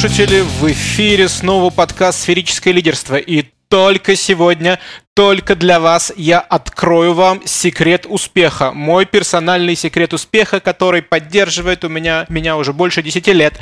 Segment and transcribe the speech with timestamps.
[0.00, 0.40] слушатели.
[0.40, 3.16] В эфире снова подкаст «Сферическое лидерство».
[3.16, 4.80] И только сегодня,
[5.14, 8.72] только для вас я открою вам секрет успеха.
[8.72, 13.54] Мой персональный секрет успеха, который поддерживает у меня, меня уже больше 10 лет.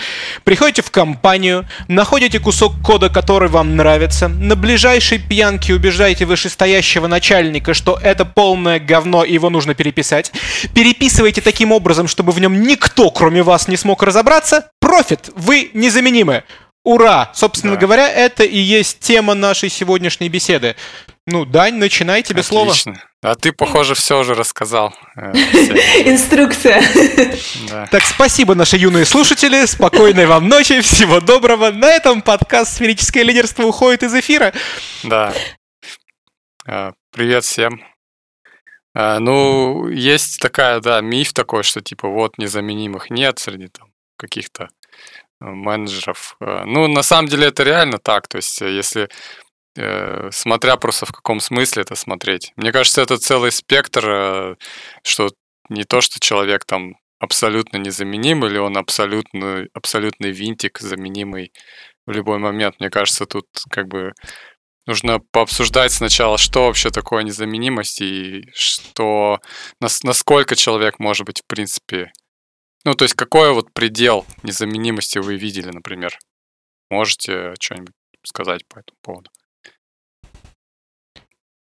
[0.45, 7.75] Приходите в компанию, находите кусок кода, который вам нравится, на ближайшей пьянке убеждаете вышестоящего начальника,
[7.75, 10.33] что это полное говно и его нужно переписать.
[10.75, 14.71] Переписывайте таким образом, чтобы в нем никто, кроме вас, не смог разобраться.
[14.81, 15.31] Профит!
[15.37, 16.45] Вы незаменимы!
[16.85, 17.31] Ура!
[17.35, 17.81] Собственно да.
[17.81, 20.77] говоря, это и есть тема нашей сегодняшней беседы.
[21.27, 22.75] Ну, Дань, начинай, тебе Отлично.
[22.75, 23.03] слово.
[23.21, 24.95] А ты, похоже, все уже рассказал.
[25.17, 25.33] Э,
[26.07, 26.83] Инструкция.
[27.91, 29.67] Так, спасибо, наши юные слушатели.
[29.67, 31.71] Спокойной вам ночи, всего доброго.
[31.71, 34.55] На этом подкаст «Сферическое лидерство» уходит из эфира.
[35.03, 35.35] Да.
[36.67, 37.83] Э, привет всем.
[38.95, 44.69] Э, ну, есть такая, да, миф такой, что типа вот незаменимых нет среди там каких-то
[45.41, 46.37] менеджеров.
[46.41, 48.29] Э, ну, на самом деле это реально так.
[48.29, 49.09] То есть, э, если
[49.77, 52.53] э, смотря просто в каком смысле это смотреть.
[52.57, 54.57] Мне кажется, это целый спектр,
[55.05, 55.31] что
[55.69, 61.53] не то, что человек там абсолютно незаменим, или он абсолютно, абсолютный винтик, заменимый
[62.07, 62.77] в любой момент.
[62.81, 64.13] Мне кажется, тут как бы
[64.87, 69.41] нужно пообсуждать сначала, что вообще такое незаменимость и что,
[69.81, 72.11] насколько человек может быть, в принципе,
[72.89, 76.19] ну, то есть какой вот предел незаменимости вы видели, например?
[76.91, 79.31] Можете что-нибудь сказать по этому поводу?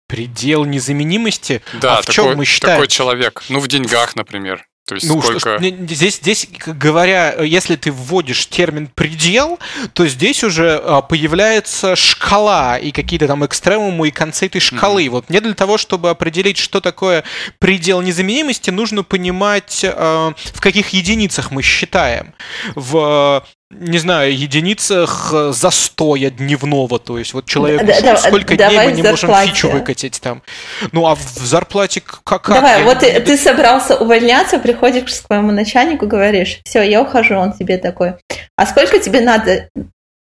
[0.09, 1.63] Предел незаменимости?
[1.81, 2.77] Да, а в такой, чем мы считаем?
[2.77, 3.45] такой человек.
[3.49, 4.67] Ну, в деньгах, например.
[4.87, 5.39] То есть ну, сколько...
[5.39, 9.59] что, здесь, здесь, говоря, если ты вводишь термин предел,
[9.95, 15.07] то здесь уже а, появляется шкала и какие-то там экстремумы и концы этой шкалы.
[15.07, 15.11] Mm-hmm.
[15.11, 17.25] Вот мне для того, чтобы определить, что такое
[17.59, 22.35] предел незаменимости, нужно понимать, а, в каких единицах мы считаем.
[22.75, 23.43] В
[23.81, 28.93] не знаю, единицах э, застоя дневного, то есть вот человек да, да, сколько дней мы
[28.93, 30.43] не можем фичу выкатить там.
[30.93, 32.49] Ну а в зарплате как?
[32.49, 32.85] Давай, я...
[32.85, 37.79] вот ты, ты собрался увольняться, приходишь к своему начальнику, говоришь, все, я ухожу, он тебе
[37.79, 38.15] такой,
[38.57, 39.69] а сколько тебе надо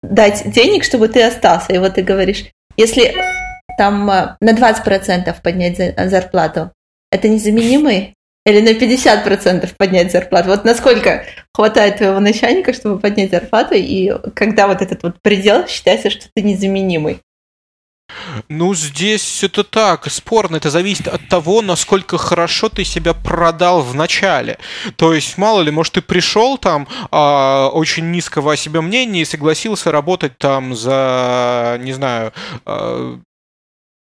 [0.03, 1.72] дать денег, чтобы ты остался?
[1.72, 2.44] И вот ты говоришь,
[2.76, 3.15] если
[3.78, 6.72] там э, на 20% поднять зарплату,
[7.11, 8.15] это незаменимый
[8.47, 10.49] или на 50% поднять зарплату?
[10.49, 16.10] Вот насколько хватает твоего начальника, чтобы поднять зарплату, и когда вот этот вот предел считается,
[16.10, 17.21] что ты незаменимый?
[18.49, 20.56] Ну, здесь это так, спорно.
[20.56, 24.59] Это зависит от того, насколько хорошо ты себя продал в начале.
[24.97, 29.25] То есть, мало ли, может, ты пришел там а, очень низкого о себе мнения и
[29.25, 32.32] согласился работать там за, не знаю,
[32.66, 33.19] а,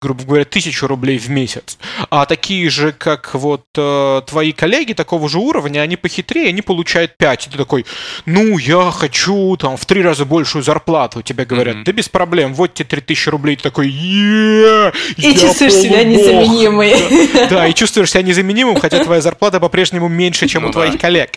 [0.01, 1.77] грубо говоря, тысячу рублей в месяц.
[2.09, 7.17] А такие же, как вот э, твои коллеги такого же уровня, они похитрее, они получают
[7.17, 7.47] 5.
[7.47, 7.85] И ты такой,
[8.25, 11.21] ну, я хочу там в три раза большую зарплату.
[11.21, 11.83] Тебе говорят, mm-hmm.
[11.83, 13.55] да без проблем, вот тебе 3000 рублей.
[13.57, 16.95] Ты такой, е И чувствуешь себя незаменимой.
[17.33, 20.93] Да, да, и чувствуешь себя незаменимым, хотя твоя зарплата по-прежнему меньше, чем ну, у твоих
[20.93, 20.97] да.
[20.97, 21.31] коллег.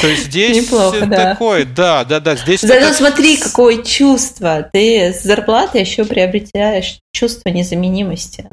[0.00, 1.32] То есть здесь Неплохо, да.
[1.32, 2.36] такое, да, да, да.
[2.36, 2.94] Здесь Зато это...
[2.94, 4.68] смотри, какое чувство.
[4.72, 8.50] Ты с зарплаты еще приобретаешь чувство незаменимости.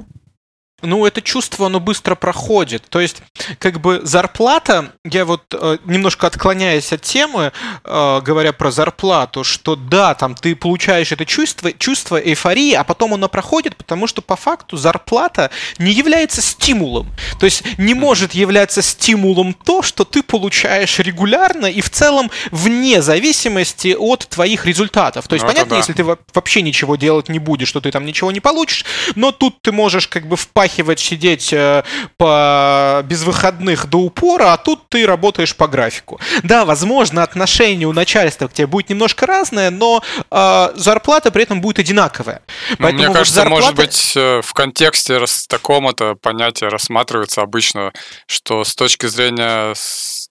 [0.81, 2.83] Ну, это чувство, оно быстро проходит.
[2.89, 3.21] То есть,
[3.59, 7.51] как бы зарплата, я вот э, немножко отклоняясь от темы,
[7.83, 13.13] э, говоря про зарплату, что да, там ты получаешь это чувство, чувство эйфории, а потом
[13.13, 17.07] оно проходит, потому что по факту зарплата не является стимулом.
[17.39, 23.01] То есть не может являться стимулом то, что ты получаешь регулярно и в целом вне
[23.01, 25.27] зависимости от твоих результатов.
[25.27, 25.77] То есть, ну, понятно, да.
[25.77, 29.61] если ты вообще ничего делать не будешь, что ты там ничего не получишь, но тут
[29.61, 31.83] ты можешь как бы впасть впахивать, сидеть э,
[32.17, 33.01] по...
[33.05, 36.19] без выходных до упора, а тут ты работаешь по графику.
[36.43, 41.61] Да, возможно, отношение у начальства к тебе будет немножко разное, но э, зарплата при этом
[41.61, 42.41] будет одинаковая.
[42.71, 43.61] Ну, Поэтому мне кажется, зарплата...
[43.61, 47.91] может быть, э, в контексте таком это понятие рассматривается обычно,
[48.27, 49.73] что с точки зрения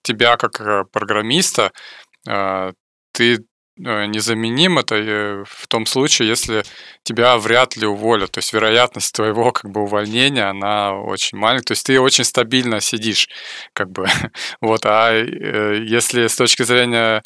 [0.03, 1.71] тебя как э, программиста,
[3.13, 3.39] ты
[3.81, 6.63] незаменим это э, в том случае, если
[7.03, 8.31] тебя вряд ли уволят.
[8.31, 11.67] То есть вероятность твоего как бы увольнения, она очень маленькая.
[11.67, 13.27] То есть ты очень стабильно сидишь,
[13.73, 14.07] как бы.
[14.61, 14.85] Вот.
[14.85, 17.23] А э, если с точки зрения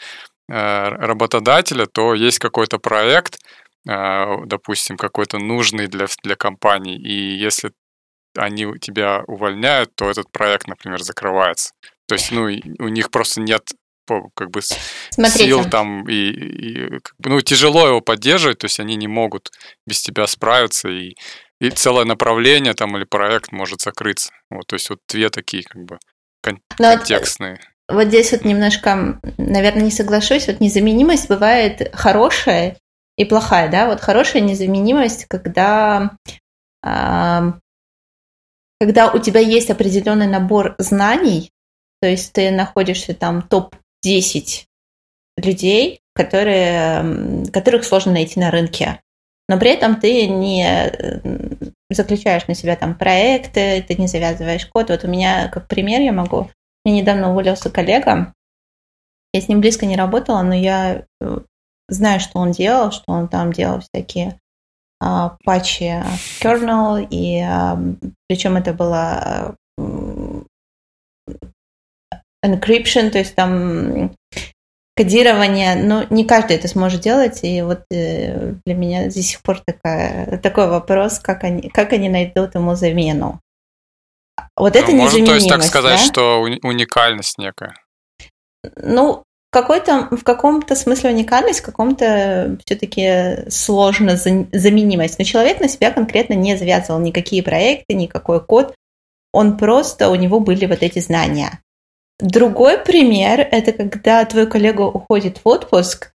[0.48, 3.40] работодателя, то есть какой-то проект,
[3.84, 7.72] допустим, какой-то нужный для, для компании, и если
[8.38, 11.74] они тебя увольняют, то этот проект, например, закрывается.
[12.08, 13.64] То есть, ну, у них просто нет
[14.36, 14.62] как бы
[15.10, 15.46] Смотрите.
[15.46, 19.52] сил там и, и ну тяжело его поддерживать, то есть они не могут
[19.86, 21.16] без тебя справиться и
[21.62, 24.32] и целое направление там или проект может закрыться.
[24.50, 26.00] Вот, то есть вот две такие как бы
[26.44, 27.60] кон- Но контекстные.
[27.88, 30.48] вот здесь вот немножко, наверное, не соглашусь.
[30.48, 32.78] Вот незаменимость бывает хорошая
[33.18, 33.88] и плохая, да?
[33.88, 36.12] Вот хорошая незаменимость, когда,
[36.82, 37.52] когда
[39.14, 41.52] у тебя есть определенный набор знаний,
[42.02, 43.42] то есть ты находишься там
[44.06, 44.66] топ-10
[45.38, 49.02] людей, которые, которых сложно найти на рынке.
[49.48, 50.92] Но при этом ты не
[51.90, 54.90] заключаешь на себя там проекты, ты не завязываешь код.
[54.90, 56.50] Вот у меня, как пример, я могу...
[56.84, 58.34] Мне недавно уволился коллега,
[59.34, 61.40] я с ним близко не работала, но я э,
[61.90, 64.40] знаю, что он делал, что он там делал всякие
[65.02, 66.02] а, патчи
[66.42, 67.78] kernel, и а,
[68.30, 69.58] причем это было
[72.46, 74.12] encryption, то есть там
[74.96, 79.62] кодирование, но не каждый это сможет делать, и вот э, для меня до сих пор
[79.66, 83.42] такая, такой вопрос, как они, как они найдут ему замену.
[84.56, 86.06] Вот это ну, Можно, то есть так сказать, да?
[86.06, 87.76] что уникальность некая.
[88.78, 95.18] Ну, какой-то, в каком-то смысле уникальность, в каком-то все-таки сложно заменимость.
[95.18, 98.76] Но человек на себя конкретно не завязывал никакие проекты, никакой код.
[99.32, 101.60] Он просто, у него были вот эти знания.
[102.20, 106.12] Другой пример– это когда твой коллега уходит в отпуск,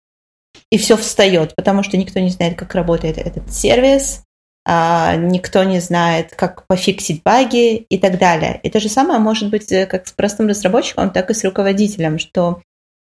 [0.71, 4.23] и все встает, потому что никто не знает, как работает этот сервис,
[4.65, 8.59] а, никто не знает, как пофиксить баги и так далее.
[8.63, 12.19] И то же самое может быть э, как с простым разработчиком, так и с руководителем,
[12.19, 12.61] что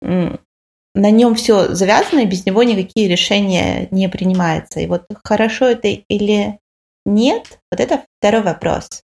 [0.02, 4.80] на нем все завязано, и без него никакие решения не принимаются.
[4.80, 6.60] И вот хорошо это или
[7.06, 9.04] нет, вот это второй вопрос.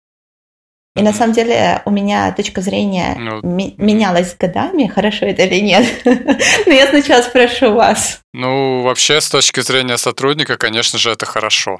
[0.96, 5.86] И на самом деле у меня точка зрения ну, менялась годами, хорошо это или нет.
[6.04, 8.20] Но я сначала спрошу вас.
[8.32, 11.78] Ну, вообще, с точки зрения сотрудника, конечно же, это хорошо.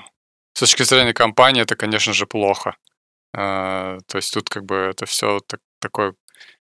[0.54, 2.76] С точки зрения компании, это, конечно же, плохо.
[3.36, 6.12] А, то есть тут как бы это все так, такой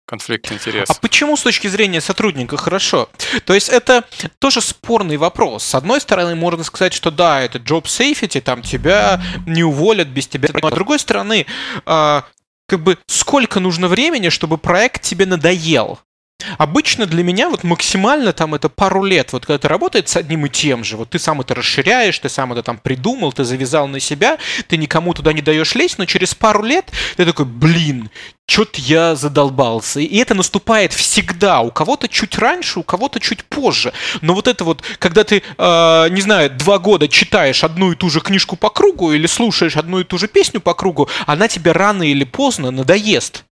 [0.05, 0.95] конфликт интересов.
[0.95, 3.09] А почему с точки зрения сотрудника хорошо?
[3.45, 4.03] То есть это
[4.39, 5.63] тоже спорный вопрос.
[5.63, 10.27] С одной стороны, можно сказать, что да, это job safety, там тебя не уволят без
[10.27, 10.49] тебя.
[10.61, 11.45] А с другой стороны,
[11.85, 12.25] а,
[12.67, 15.99] как бы сколько нужно времени, чтобы проект тебе надоел?
[16.57, 20.45] Обычно для меня вот максимально там это пару лет, вот когда ты работаешь с одним
[20.45, 23.87] и тем же, вот ты сам это расширяешь, ты сам это там придумал, ты завязал
[23.87, 24.37] на себя,
[24.67, 28.09] ты никому туда не даешь лезть, но через пару лет ты такой, блин,
[28.45, 29.99] что-то я задолбался.
[29.99, 31.61] И это наступает всегда.
[31.61, 33.93] У кого-то чуть раньше, у кого-то чуть позже.
[34.21, 38.09] Но вот это вот, когда ты, э, не знаю, два года читаешь одну и ту
[38.09, 41.71] же книжку по кругу или слушаешь одну и ту же песню по кругу, она тебе
[41.71, 43.45] рано или поздно надоест.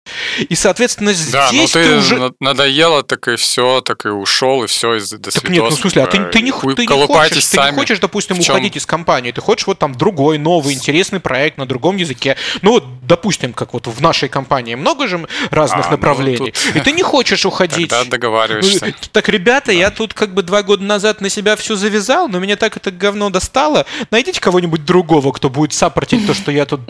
[0.48, 2.32] И, соответственно, здесь да, ну ты, ты уже...
[2.40, 5.74] надоело, так и все, так и ушел, и все, и до Так нет, ну в
[5.74, 9.32] смысле, а ты, ты, не, ты, не хочешь, ты не хочешь, допустим, уходить из компании,
[9.32, 12.36] ты хочешь вот там другой, новый, интересный проект на другом языке.
[12.62, 16.72] Ну вот, допустим, как вот в нашей компании много же разных а, ну направлений, ну,
[16.72, 16.76] тут...
[16.76, 17.88] и ты не хочешь уходить.
[17.88, 18.86] Тогда договариваешься.
[18.86, 19.72] Ну, так, ребята, да.
[19.72, 22.90] я тут как бы два года назад на себя все завязал, но меня так это
[22.90, 23.86] говно достало.
[24.10, 26.80] Найдите кого-нибудь другого, кто будет саппортить то, что я тут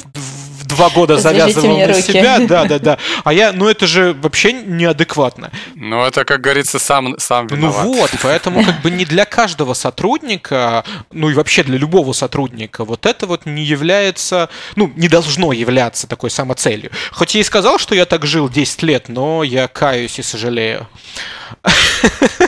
[0.68, 2.02] два года завязывал на руки.
[2.02, 2.98] себя, да, да, да.
[3.24, 5.50] А я, ну это же вообще неадекватно.
[5.74, 7.84] Ну это, как говорится, сам, сам ну виноват.
[7.84, 12.84] Ну вот, поэтому как бы не для каждого сотрудника, ну и вообще для любого сотрудника,
[12.84, 16.90] вот это вот не является, ну не должно являться такой самоцелью.
[17.12, 20.86] Хоть я и сказал, что я так жил 10 лет, но я каюсь и сожалею.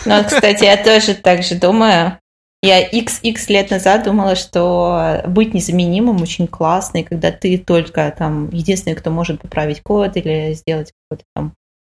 [0.05, 2.20] Ну, кстати, я тоже так же думаю.
[2.63, 8.51] Я XX лет назад думала, что быть незаменимым очень классно, и когда ты только там
[8.51, 11.55] единственный, кто может поправить код или сделать какой-то там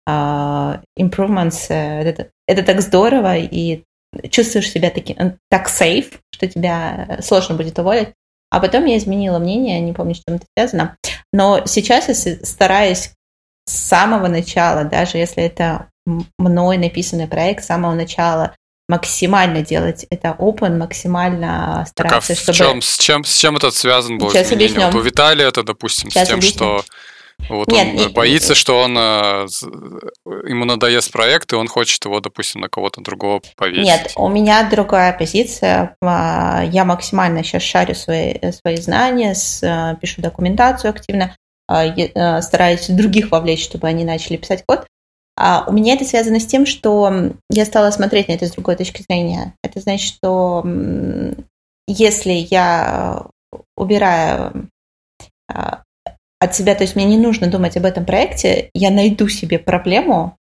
[0.08, 3.84] uh, improvements, э, это, это так здорово, и
[4.30, 8.14] чувствуешь себя таки, э, так safe, что тебя сложно будет уволить.
[8.50, 10.96] А потом я изменила мнение, не помню, с чем это связано.
[11.34, 13.12] Но сейчас я стараюсь
[13.66, 15.90] с самого начала, даже если это
[16.38, 18.56] мной написанный проект, с самого начала
[18.94, 22.58] максимально делать это open, максимально стараться, так, а чтобы...
[22.58, 24.86] Чем, с, чем, с чем этот связан был Сейчас объясню.
[24.86, 26.58] Вот у Виталия это, допустим, Сейчас с тем, объясню.
[26.58, 26.86] что
[27.50, 29.48] вот нет, он нет, боится, что он э,
[30.48, 33.84] ему надоест проект, и он хочет его, допустим, на кого-то другого повесить.
[33.84, 35.96] Нет, у меня другая позиция.
[36.02, 41.36] А, я максимально сейчас шарю свои, свои знания, э, пишу документацию активно,
[41.68, 44.86] а, э, стараюсь других вовлечь, чтобы они начали писать код.
[45.36, 48.76] А у меня это связано с тем, что я стала смотреть на это с другой
[48.76, 49.56] точки зрения.
[49.64, 50.64] Это значит, что
[51.88, 53.26] если я
[53.76, 54.70] убираю
[55.52, 55.84] а,
[56.40, 60.38] от себя, то есть мне не нужно думать об этом проекте, я найду себе проблему,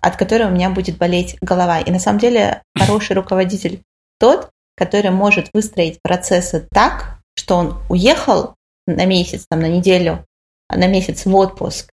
[0.00, 1.80] от которой у меня будет болеть голова.
[1.80, 3.82] И на самом деле хороший руководитель
[4.18, 8.54] тот, который может выстроить процессы так, что он уехал
[8.86, 10.24] на месяц, там, на неделю,
[10.70, 11.90] на месяц в отпуск,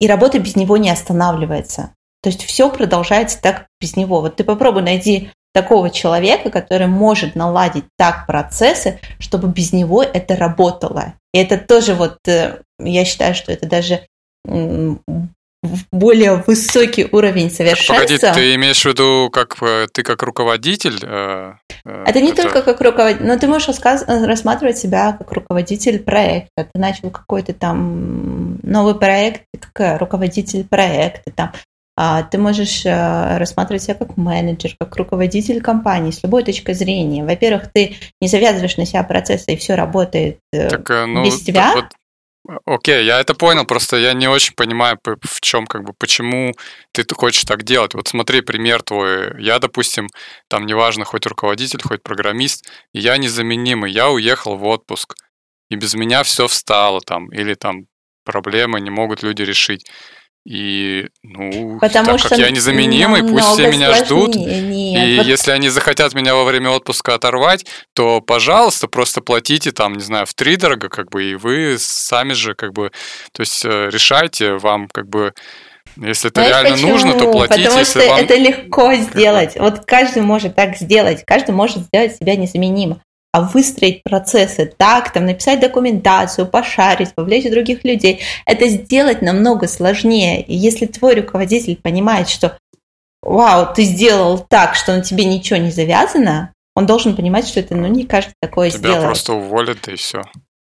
[0.00, 1.94] и работа без него не останавливается.
[2.22, 4.20] То есть все продолжается так без него.
[4.20, 10.36] Вот ты попробуй найти такого человека, который может наладить так процессы, чтобы без него это
[10.36, 11.14] работало.
[11.32, 14.06] И это тоже вот, э, я считаю, что это даже
[15.90, 17.94] более высокий уровень совершенства.
[17.94, 20.98] Погоди, ты имеешь в виду, как э, ты как руководитель?
[21.02, 22.42] Э, это не это...
[22.42, 26.68] только как руководитель, но ты можешь рассматривать себя как руководитель проекта.
[26.72, 31.52] Ты начал какой-то там новый проект, как руководитель проекта, там
[32.00, 37.24] а, ты можешь э, рассматривать себя как менеджер, как руководитель компании с любой точки зрения.
[37.24, 41.72] Во-первых, ты не завязываешь на себя процессы, и все работает э, так, ну, без тебя.
[41.74, 41.86] Вот,
[42.64, 46.52] окей, я это понял, просто я не очень понимаю, в чем, как бы, почему
[46.92, 47.94] ты хочешь так делать.
[47.94, 49.40] Вот смотри, пример твой.
[49.42, 50.08] Я, допустим,
[50.48, 55.14] там неважно, хоть руководитель, хоть программист, я незаменимый, я уехал в отпуск,
[55.70, 57.86] и без меня все встало там, или там
[58.24, 59.84] проблемы не могут люди решить.
[60.48, 64.34] И, ну, Потому так что как я незаменимый, пусть все меня ждут.
[64.34, 65.26] Нет, и вот...
[65.26, 70.24] если они захотят меня во время отпуска оторвать, то, пожалуйста, просто платите там, не знаю,
[70.24, 72.92] в три дорого, как бы, и вы сами же, как бы,
[73.32, 75.34] то есть э, решайте, вам, как бы,
[75.98, 76.92] если это Знаешь реально почему?
[76.92, 77.64] нужно, то платите.
[77.64, 78.20] Потому что вам...
[78.20, 79.52] это легко сделать.
[79.56, 81.24] Вот каждый может так сделать.
[81.26, 83.02] Каждый может сделать себя незаменимым
[83.32, 90.42] а выстроить процессы так, там, написать документацию, пошарить, вовлечь других людей, это сделать намного сложнее.
[90.42, 92.58] И если твой руководитель понимает, что
[93.22, 97.74] вау, ты сделал так, что на тебе ничего не завязано, он должен понимать, что это
[97.74, 99.00] ну, не каждый такое Тебя сделает.
[99.00, 100.22] Тебя просто уволят, и все.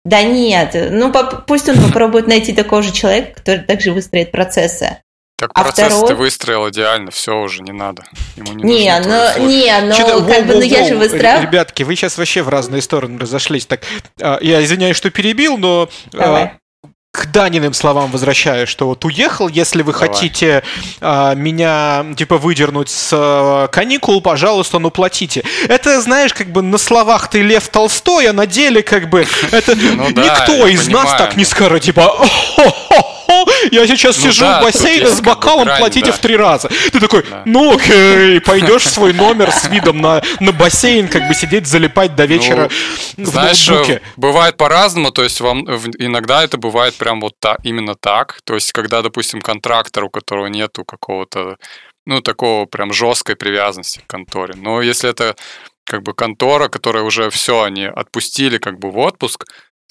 [0.05, 1.13] Да нет, ну
[1.47, 4.99] пусть он попробует найти такого же человека, который также выстроит процессы.
[5.45, 6.09] Так а процесс второй...
[6.09, 8.05] ты выстроил идеально, все уже не надо.
[8.37, 11.43] Ему не, не ну, не, ну, как воу, бы, ну я же выстраиваю.
[11.43, 13.67] Ребятки, вы сейчас вообще в разные стороны разошлись.
[13.67, 13.83] Так,
[14.23, 16.53] а, я извиняюсь, что перебил, но а, Давай.
[17.13, 20.09] к Даниным словам возвращаюсь, что вот уехал, если вы Давай.
[20.09, 20.63] хотите
[21.03, 25.45] а, меня, типа, выдернуть с а, каникул, пожалуйста, ну платите.
[25.69, 29.77] Это, знаешь, как бы на словах ты Лев Толстой, а на деле, как бы, это
[29.77, 32.11] ну никто из нас так не скажет, типа,
[33.71, 36.13] я сейчас ну, сижу да, в бассейне с бокалом, грань, платите да.
[36.13, 36.69] в три раза.
[36.93, 37.43] Ты такой, да.
[37.45, 42.15] ну окей, пойдешь в свой номер с видом на, на бассейн, как бы сидеть, залипать
[42.15, 42.71] до вечера
[43.17, 44.03] ну, в знаешь, ноутбуке.
[44.17, 45.65] бывает по-разному, то есть вам
[45.99, 48.41] иногда это бывает прям вот так, именно так.
[48.45, 51.57] То есть, когда, допустим, контрактор, у которого нету какого-то,
[52.07, 54.55] ну, такого прям жесткой привязанности к конторе.
[54.57, 55.37] Но если это
[55.85, 59.45] как бы контора, которая уже все, они отпустили как бы в отпуск,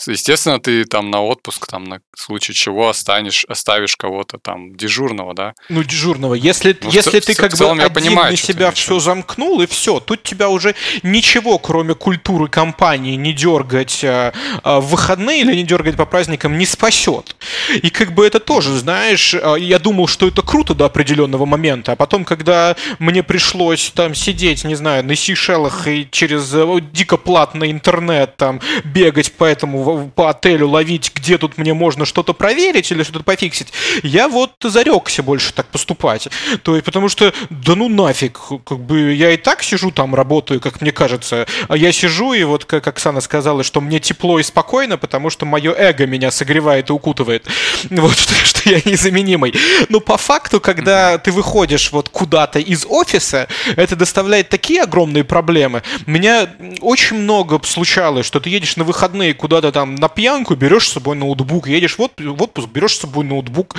[0.07, 5.53] Естественно, ты там на отпуск, там на случай чего останешь, оставишь кого-то там дежурного, да?
[5.69, 6.33] Ну, дежурного.
[6.33, 9.67] Если, ну, если в, ты как в бы один понимаю, на себя все замкнул, и
[9.67, 14.33] все, тут тебя уже ничего, кроме культуры компании, не дергать а,
[14.63, 17.35] а, в выходные или не дергать по праздникам, не спасет.
[17.81, 21.93] И как бы это тоже, знаешь, а, я думал, что это круто до определенного момента,
[21.93, 27.17] а потом, когда мне пришлось там сидеть, не знаю, на Сейшелах и через э, дико
[27.17, 29.82] платный интернет там бегать по этому
[30.15, 33.73] по отелю ловить, где тут мне можно что-то проверить или что-то пофиксить,
[34.03, 36.27] я вот зарекся больше так поступать.
[36.63, 40.59] То есть, потому что, да ну нафиг, как бы я и так сижу там, работаю,
[40.59, 44.43] как мне кажется, а я сижу, и вот, как Оксана сказала, что мне тепло и
[44.43, 47.47] спокойно, потому что мое эго меня согревает и укутывает.
[48.03, 49.53] Вот, что, что я незаменимый.
[49.89, 55.83] Но по факту, когда ты выходишь вот куда-то из офиса, это доставляет такие огромные проблемы.
[56.05, 56.49] Меня
[56.81, 61.15] очень много случалось, что ты едешь на выходные куда-то там на пьянку, берешь с собой
[61.15, 63.75] ноутбук, едешь в отпуск, берешь с собой ноутбук.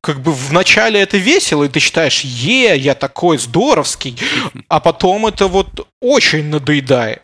[0.00, 4.18] Как бы вначале это весело, и ты считаешь, е, я такой здоровский,
[4.68, 7.22] а потом это вот очень надоедает.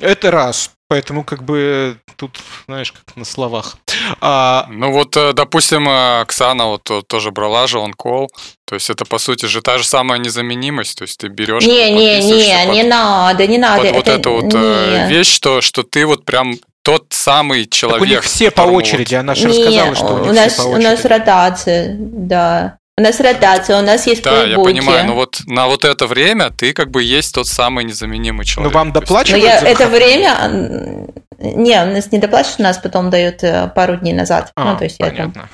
[0.00, 0.70] Это раз.
[0.88, 3.78] Поэтому как бы тут, знаешь, как на словах.
[4.20, 4.66] А...
[4.70, 8.30] Ну вот, э, допустим, э, Оксана вот э, тоже брала же он кол.
[8.66, 10.98] То есть это, по сути же, та же самая незаменимость.
[10.98, 11.64] То есть ты берешь...
[11.64, 13.82] Не, не, не, не надо, не надо.
[13.82, 15.08] Вот, это, вот эта вот не.
[15.08, 18.00] вещь, что, что ты вот прям тот самый человек.
[18.00, 20.66] Так у них все по очереди, она же рассказала, что у у нас, все по
[20.68, 20.86] очереди.
[20.86, 22.78] У нас ротация, да.
[22.96, 26.50] У нас ротация, у нас есть Да, я понимаю, но вот на вот это время
[26.50, 28.72] ты как бы есть тот самый незаменимый человек.
[28.72, 29.42] Но вам доплачивают?
[29.42, 31.08] Но я, это время...
[31.40, 34.52] Не, у нас не доплачивают, у нас потом дают э, пару дней назад.
[34.54, 35.32] А, ну, то есть понятно.
[35.34, 35.48] я там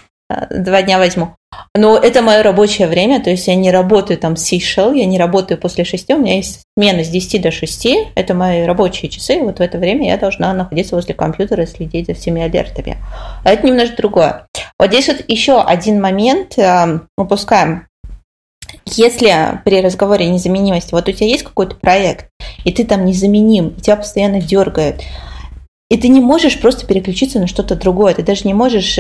[0.51, 1.35] два дня возьму.
[1.77, 5.19] Но это мое рабочее время, то есть я не работаю там с Сейшел, я не
[5.19, 9.37] работаю после шести, у меня есть смена с 10 до 6, это мои рабочие часы,
[9.37, 12.99] и вот в это время я должна находиться возле компьютера и следить за всеми алертами.
[13.45, 14.47] А это немножко другое.
[14.79, 17.87] Вот здесь вот еще один момент э, упускаем.
[18.87, 19.33] Если
[19.65, 22.31] при разговоре о незаменимости, вот у тебя есть какой-то проект,
[22.65, 25.03] и ты там незаменим, и тебя постоянно дергают,
[25.89, 28.99] и ты не можешь просто переключиться на что-то другое, ты даже не можешь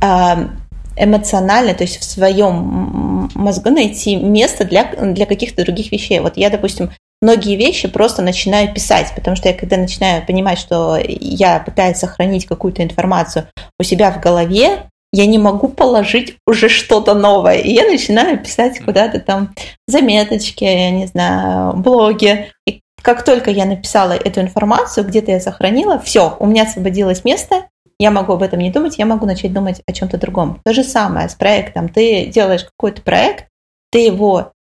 [0.00, 6.20] эмоционально, то есть в своем мозгу найти место для, для каких-то других вещей.
[6.20, 6.90] Вот я, допустим,
[7.22, 12.46] многие вещи просто начинаю писать, потому что я когда начинаю понимать, что я пытаюсь сохранить
[12.46, 13.46] какую-то информацию
[13.78, 17.56] у себя в голове, я не могу положить уже что-то новое.
[17.56, 19.54] И я начинаю писать куда-то там
[19.86, 22.50] заметочки, я не знаю, блоги.
[22.66, 27.68] И как только я написала эту информацию, где-то я сохранила, все, у меня освободилось место,
[27.98, 30.60] я могу об этом не думать, я могу начать думать о чем-то другом.
[30.64, 31.88] То же самое с проектом.
[31.88, 33.48] Ты делаешь какой-то проект,
[33.90, 34.52] ты его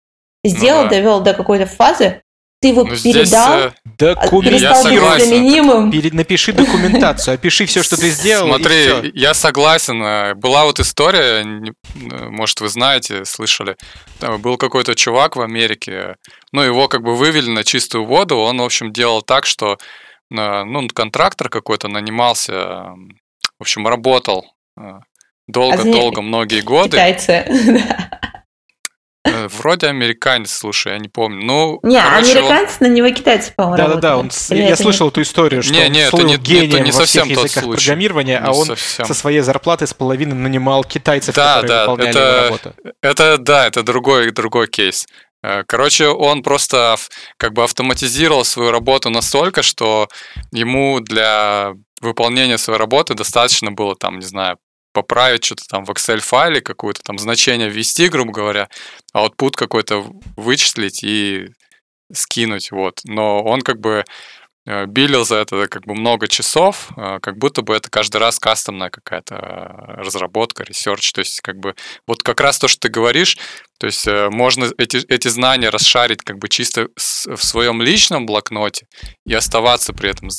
[0.44, 0.96] сделал, ну, да.
[0.96, 2.22] довел до какой-то фазы,
[2.60, 3.72] ты его ну, передал, э,
[4.41, 5.91] перестал быть заменимым.
[5.91, 8.48] Перед, напиши документацию, опиши все, что ты сделал.
[8.48, 10.01] Смотри, я согласен.
[10.01, 13.77] Э, была вот история, э, может, вы знаете, слышали.
[14.39, 16.15] Был какой-то чувак в Америке,
[16.51, 18.38] ну, его как бы вывели на чистую воду.
[18.38, 19.77] Он, в общем, делал так, что
[20.29, 22.96] ну, контрактор какой-то нанимался,
[23.59, 24.45] в общем, работал
[25.47, 26.91] долго-долго, многие годы.
[26.91, 27.45] Китайцы.
[29.29, 31.43] Э, вроде американец, слушай, я не помню.
[31.45, 32.87] Ну, не, короче, американец, он...
[32.87, 36.25] на него китайцы, по-моему, Да-да-да, он, я слышал эту историю, что не, не, он слыл
[36.27, 37.85] не, гением не во всех совсем языках случай.
[37.85, 39.05] программирования, не а он совсем.
[39.05, 42.73] со своей зарплаты с половины нанимал китайцев, да, которые да, выполняли это, его работу.
[43.01, 45.05] Это, да, это другой, другой кейс.
[45.43, 46.95] Э, короче, он просто
[47.37, 50.07] как бы автоматизировал свою работу настолько, что
[50.51, 54.58] ему для выполнения своей работы достаточно было там, не знаю,
[54.94, 58.70] поправить что-то там в Excel-файле, какое-то там значение ввести, грубо говоря,
[59.13, 61.50] а output какой-то вычислить и
[62.12, 63.01] скинуть, вот.
[63.04, 64.06] Но он как бы
[64.86, 68.39] bill ил за это как бы много часов, э, как будто бы это каждый раз
[68.39, 71.12] кастомная какая-то э, разработка, research.
[71.13, 73.38] То есть как бы вот как раз то, что ты говоришь,
[73.79, 78.87] то есть можно эти, эти знания расшарить как бы чисто в своем личном блокноте
[79.25, 80.29] и оставаться при этом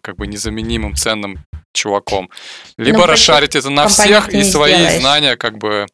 [0.00, 2.30] как бы незаменимым ценным чуваком.
[2.76, 5.00] Либо Но расшарить это на всех и свои сделаешь.
[5.00, 5.86] знания как бы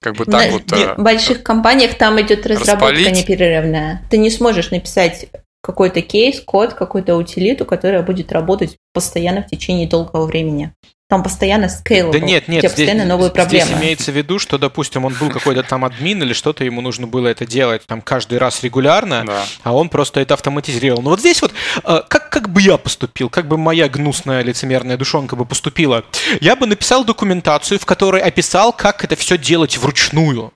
[0.00, 0.70] как бы так на, вот.
[0.70, 3.16] В больших компаниях там идет разработка распалить.
[3.16, 4.06] непрерывная.
[4.10, 5.26] Ты не сможешь написать
[5.62, 10.72] какой-то кейс, код, какую-то утилиту, которая будет работать постоянно в течение долгого времени.
[11.10, 12.12] Там постоянно scalable.
[12.12, 13.64] Да нет, нет, здесь, постоянно новые проблемы.
[13.64, 17.06] Здесь имеется в виду, что, допустим, он был какой-то там админ или что-то, ему нужно
[17.06, 19.44] было это делать там каждый раз регулярно, да.
[19.62, 21.00] а он просто это автоматизировал.
[21.00, 24.98] Но вот здесь вот, э, как, как бы я поступил, как бы моя гнусная лицемерная
[24.98, 26.04] душонка бы поступила,
[26.42, 30.52] я бы написал документацию, в которой описал, как это все делать вручную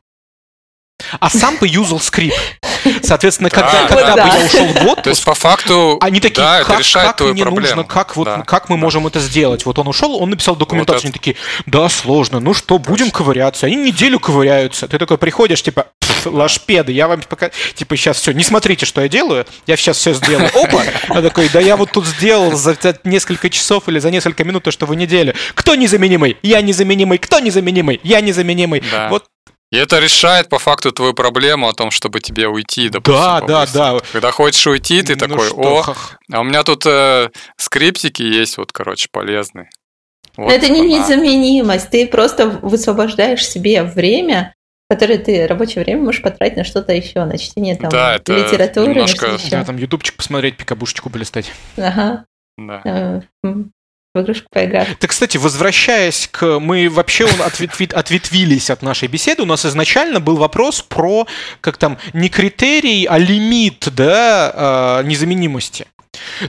[1.21, 2.37] а сам бы юзал скрипт.
[3.03, 6.65] Соответственно, когда, когда бы я ушел в отпуск, То есть, по факту, они такие, да,
[6.65, 7.61] как, как мне проблему.
[7.61, 8.81] нужно, как, вот, да, как мы да.
[8.81, 9.65] можем это сделать?
[9.67, 13.19] Вот он ушел, он написал документацию, вот они такие, да, сложно, ну что, будем Точно.
[13.19, 13.67] ковыряться.
[13.67, 14.89] Они неделю ковыряются.
[14.89, 15.87] Ты такой приходишь, типа,
[16.25, 20.15] лашпеды, я вам пока, типа, сейчас все, не смотрите, что я делаю, я сейчас все
[20.15, 20.51] сделаю.
[20.55, 20.83] Опа!
[21.09, 24.71] Я такой, да я вот тут сделал за несколько часов или за несколько минут то,
[24.71, 25.35] что вы неделю.
[25.55, 26.37] Кто незаменимый?
[26.43, 27.19] Я незаменимый.
[27.19, 28.01] Кто незаменимый?
[28.03, 28.83] Я незаменимый.
[28.91, 29.09] Да.
[29.09, 29.25] Вот
[29.73, 33.23] и это решает по факту твою проблему о том, чтобы тебе уйти, допустим.
[33.23, 33.99] Да, да, да.
[34.13, 35.57] Когда хочешь уйти, ты ну такой, что?
[35.57, 35.97] о,
[36.31, 39.71] а у меня тут э, скриптики есть, вот, короче, полезные.
[40.37, 44.55] Вот, Но это не незаменимость, ты просто высвобождаешь себе время,
[44.91, 48.91] которое ты рабочее время можешь потратить на что-то еще, на чтение там да, это литературы,
[48.91, 49.39] немножко...
[49.51, 51.51] Да, там ютубчик посмотреть, пикабушечку полистать.
[51.79, 52.27] Ага.
[52.59, 53.23] Да.
[54.15, 54.99] В игрушку поиграть.
[54.99, 56.59] Так, кстати, возвращаясь к...
[56.59, 57.89] Мы вообще ответви...
[57.95, 59.43] ответвились от нашей беседы.
[59.43, 61.27] У нас изначально был вопрос про,
[61.63, 65.87] как там, не критерий, а лимит, да, э, незаменимости.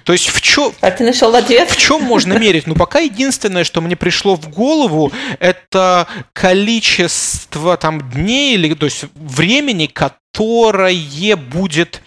[0.04, 0.74] То есть в чем...
[0.82, 1.72] А ты нашел ответ?
[1.72, 2.68] В чем можно мерить?
[2.68, 9.06] Ну, пока единственное, что мне пришло в голову, это количество там дней, или, то есть
[9.16, 12.02] времени, которое будет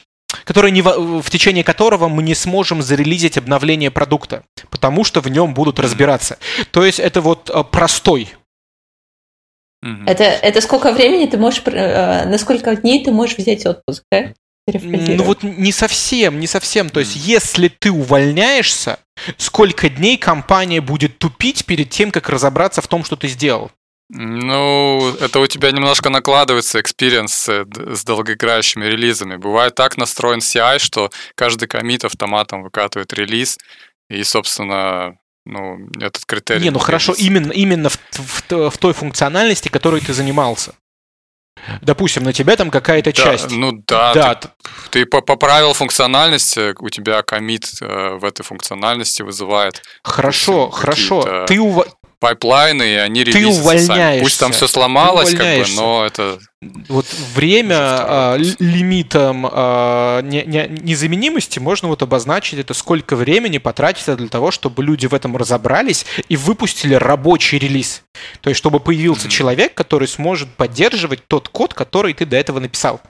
[0.46, 5.54] который не, в течение которого мы не сможем зарелизить обновление продукта, потому что в нем
[5.54, 6.38] будут разбираться.
[6.70, 8.28] То есть это вот э, простой.
[10.06, 14.32] Это, это сколько времени ты можешь, э, на сколько дней ты можешь взять отпуск, да?
[14.68, 16.90] Ну вот не совсем, не совсем.
[16.90, 18.98] То есть, если ты увольняешься,
[19.36, 23.70] сколько дней компания будет тупить перед тем, как разобраться в том, что ты сделал?
[24.08, 29.36] Ну, это у тебя немножко накладывается experience с долгоиграющими релизами.
[29.36, 33.58] Бывает так настроен CI, что каждый commit автоматом выкатывает релиз,
[34.08, 36.62] и, собственно, ну, этот критерий...
[36.62, 40.74] Не, ну хорошо, именно, именно в, в, в той функциональности, которой ты занимался.
[41.80, 43.50] Допустим, на тебя там какая-то да, часть.
[43.50, 44.34] Ну да, да.
[44.34, 44.48] ты,
[44.90, 49.82] ты поправил функциональность, э, у тебя commit э, в этой функциональности вызывает.
[50.02, 51.44] Хорошо, хорошо.
[51.46, 51.86] Ты, ув
[52.26, 53.86] pipeline ы, и они Ты увольняешься.
[53.86, 54.20] Сами.
[54.20, 56.38] Пусть там все сломалось, как бы, но это...
[56.88, 64.16] Вот время а, лимитом а, не, не, незаменимости можно вот обозначить это, сколько времени потратится
[64.16, 68.02] для того, чтобы люди в этом разобрались и выпустили рабочий релиз.
[68.40, 69.30] То есть, чтобы появился mm-hmm.
[69.30, 73.00] человек, который сможет поддерживать тот код, который ты до этого написал.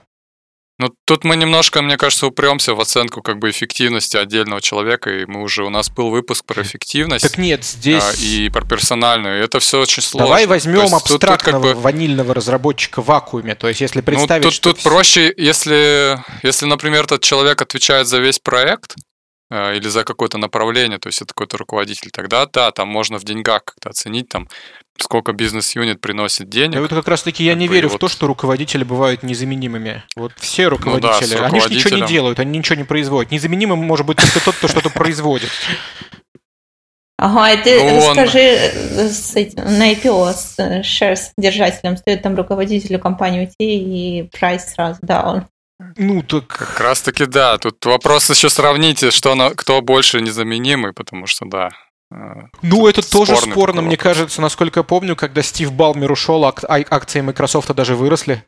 [0.79, 5.25] Ну, тут мы немножко, мне кажется, упремся в оценку как бы эффективности отдельного человека, и
[5.25, 7.23] мы уже, у нас был выпуск про эффективность.
[7.27, 8.03] Так нет, здесь...
[8.03, 10.27] А, и про персональную, это все очень сложно.
[10.27, 11.81] Давай возьмем есть, абстрактного тут, тут как бы...
[11.81, 14.73] ванильного разработчика в вакууме, то есть если представить, ну, тут, что...
[14.73, 18.93] Тут проще, если, если, например, этот человек отвечает за весь проект,
[19.49, 23.23] э, или за какое-то направление, то есть это какой-то руководитель, тогда да, там можно в
[23.23, 24.47] деньгах как-то оценить, там,
[25.01, 26.75] сколько бизнес-юнит приносит денег.
[26.75, 27.95] Да, вот как раз-таки я не верю вот...
[27.95, 30.03] в то, что руководители бывают незаменимыми.
[30.15, 33.31] Вот все руководители, ну да, они же ничего не делают, они ничего не производят.
[33.31, 35.49] Незаменимым может быть только тот, кто что-то производит.
[37.19, 42.21] Ага, и ты ну, расскажи э, с этим, на IPO с э, shares держателем, стоит
[42.21, 45.47] там руководителю компании уйти, и прайс сразу, да, он
[45.95, 46.47] ну, так...
[46.47, 47.57] Как раз таки да.
[47.57, 51.69] Тут вопрос еще сравните, что на, кто больше незаменимый, потому что да,
[52.61, 57.21] ну, это тоже спорно, мне кажется, насколько я помню, когда Стив Балмер ушел, ак- акции
[57.21, 58.43] Microsoft даже выросли.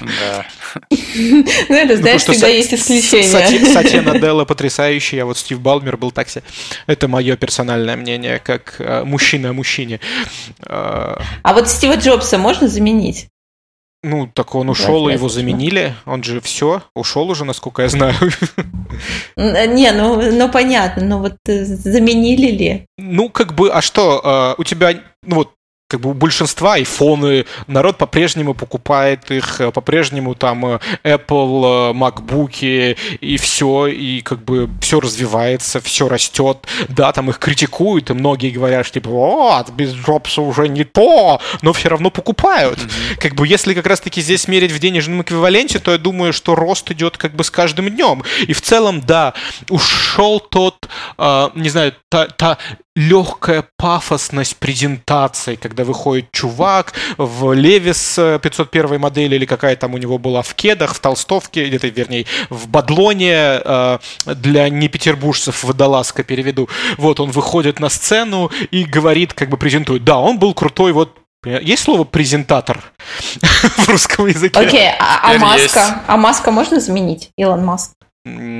[0.00, 0.46] Да.
[0.94, 3.72] Ну, это, знаешь, всегда есть исключения.
[3.72, 6.42] Сатья Наделла потрясающий, а вот Стив Балмер был такси.
[6.86, 10.00] Это мое персональное мнение, как э, мужчина о мужчине.
[10.60, 13.28] А вот Стива Джобса можно заменить?
[14.04, 15.94] Ну, так он ушел, и его заменили.
[16.06, 18.14] Он же все, ушел уже, насколько я знаю.
[19.36, 22.86] Не, ну, ну понятно, но вот э, заменили ли?
[22.96, 25.50] Ну, как бы, а что, а, у тебя, ну вот,
[25.88, 31.92] как бы у большинства айфоны, народ по-прежнему покупает их, э, по-прежнему там э, Apple, э,
[31.94, 36.66] MacBook и все, и как бы все развивается, все растет.
[36.88, 41.40] Да, там их критикуют, и многие говорят, что типа, вот, без Джобса уже не то,
[41.62, 42.78] но все равно покупают.
[42.78, 43.20] Mm-hmm.
[43.20, 46.90] Как бы если как раз-таки здесь мерить в денежном эквиваленте, то я думаю, что рост
[46.90, 48.24] идет как бы с каждым днем.
[48.46, 49.32] И в целом, да,
[49.70, 52.58] ушел тот, э, не знаю, та, та
[52.98, 59.98] легкая пафосность презентации, когда выходит чувак в Левис 501 э, модели или какая там у
[59.98, 66.68] него была в кедах, в толстовке, или, вернее, в бадлоне э, для непетербуржцев водолазка переведу.
[66.96, 70.02] Вот он выходит на сцену и говорит, как бы презентует.
[70.04, 72.82] Да, он был крутой, вот есть слово презентатор
[73.76, 74.58] в русском языке?
[74.58, 76.02] Окей, okay, а, а маска?
[76.08, 77.30] А маска можно заменить?
[77.36, 77.92] Илон Маск.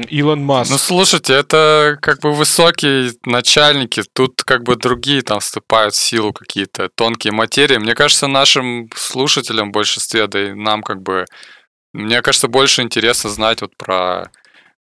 [0.09, 0.70] Илон Маск.
[0.70, 6.33] Ну, слушайте, это как бы высокие начальники, тут как бы другие там вступают в силу
[6.33, 7.78] какие-то тонкие материи.
[7.78, 11.24] Мне кажется, нашим слушателям в большинстве, да и нам как бы,
[11.92, 14.31] мне кажется, больше интересно знать вот про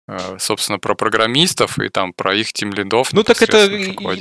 [0.08, 3.12] э, собственно, про программистов и там про их тим лидов.
[3.12, 3.68] Ну так это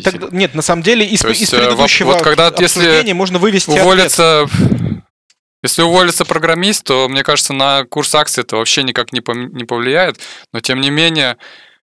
[0.03, 4.43] так, нет, на самом деле из, из э, предыдущего вот, когда, если можно вывести уволиться
[4.43, 5.03] ответ.
[5.61, 9.21] Если уволится программист, то, мне кажется, на курс акций это вообще никак не,
[9.53, 10.19] не повлияет.
[10.53, 11.37] Но, тем не менее,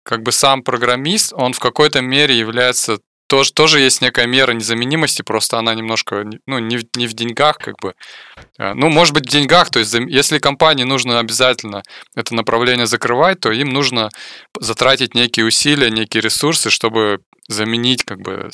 [0.02, 5.22] как бы сам программист, он в какой-то мере является тоже, тоже есть некая мера незаменимости,
[5.22, 7.94] просто она немножко, ну, не, не в деньгах, как бы.
[8.58, 11.82] А, ну, может быть, в деньгах, то есть если компании нужно обязательно
[12.14, 14.10] это направление закрывать, то им нужно
[14.60, 18.50] затратить некие усилия, некие ресурсы, чтобы заменить как бы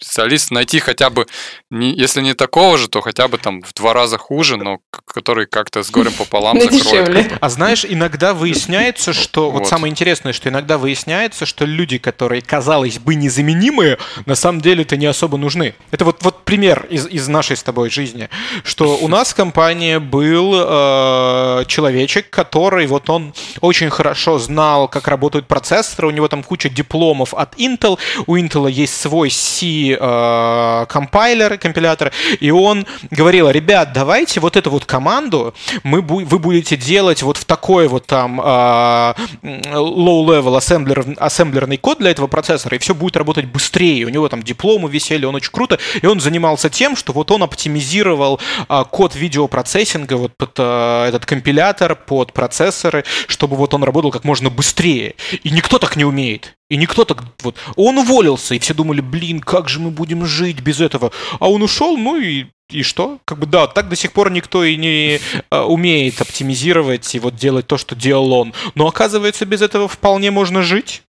[0.00, 1.26] специалист найти хотя бы,
[1.70, 5.46] не, если не такого же, то хотя бы там в два раза хуже, но который
[5.46, 7.32] как-то с горем пополам закроет.
[7.40, 9.50] А знаешь, иногда выясняется, что...
[9.50, 14.82] Вот самое интересное, что иногда выясняется, что люди, которые, казалось бы, незаменимые, на самом деле
[14.82, 15.74] это не особо нужны.
[15.90, 18.28] Это вот, вот пример из, из нашей с тобой жизни,
[18.64, 25.08] что у нас в компании был э, человечек, который вот он очень хорошо знал, как
[25.08, 30.86] работают процессоры, у него там куча дипломов от Intel, у Intel есть свой C э,
[30.88, 37.22] компайлер, компилятор, и он говорил, ребят, давайте вот эту вот команду мы, вы будете делать
[37.22, 42.94] вот в такой вот там э, low-level ассемблер, ассемблерный код для этого процессора, и все
[42.94, 44.04] будет работать быстрее.
[44.04, 47.42] У него там дипломы висели, он очень круто, и он занимался тем, что вот он
[47.42, 54.10] оптимизировал э, код видеопроцессинга, вот под э, этот компилятор, под процессоры, чтобы вот он работал
[54.10, 55.14] как можно быстрее.
[55.42, 56.56] И никто так не умеет.
[56.68, 57.56] И никто так вот...
[57.76, 61.12] Он уволился, и все думали, блин, как же мы будем жить без этого?
[61.38, 63.20] А он ушел, ну и и что?
[63.24, 67.36] Как бы да, так до сих пор никто и не э, умеет оптимизировать и вот
[67.36, 68.54] делать то, что делал он.
[68.74, 71.04] Но оказывается, без этого вполне можно жить.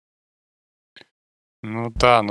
[1.62, 2.22] Ну да,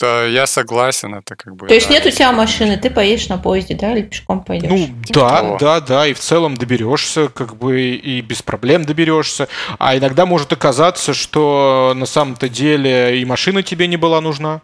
[0.00, 1.66] ну я согласен, это как бы...
[1.66, 4.70] То есть да, нет у тебя машины, ты поедешь на поезде, да, или пешком пойдешь?
[4.70, 5.58] Ну, да, О.
[5.58, 9.48] да, да, и в целом доберешься, как бы, и без проблем доберешься.
[9.78, 14.62] А иногда может оказаться, что на самом-то деле и машина тебе не была нужна.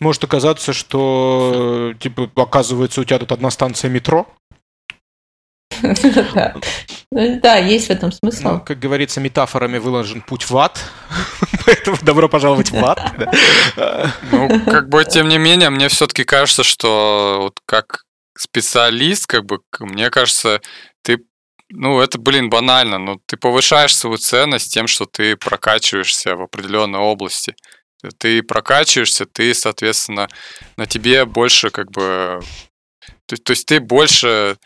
[0.00, 4.26] Может оказаться, что, типа, оказывается, у тебя тут одна станция метро,
[7.10, 8.42] да, есть в этом смысл.
[8.44, 10.78] Ну, как говорится, метафорами выложен путь в ад,
[11.66, 13.00] поэтому добро пожаловать в ад.
[14.30, 18.04] Ну, как бы, тем не менее, мне все-таки кажется, что вот как
[18.36, 20.60] специалист, как бы, мне кажется,
[21.02, 21.18] ты
[21.70, 27.00] ну, это, блин, банально, но ты повышаешь свою ценность тем, что ты прокачиваешься в определенной
[27.00, 27.54] области.
[28.18, 30.28] Ты прокачиваешься, ты, соответственно,
[30.76, 32.40] на тебе больше как бы...
[33.26, 34.56] То, то есть ты больше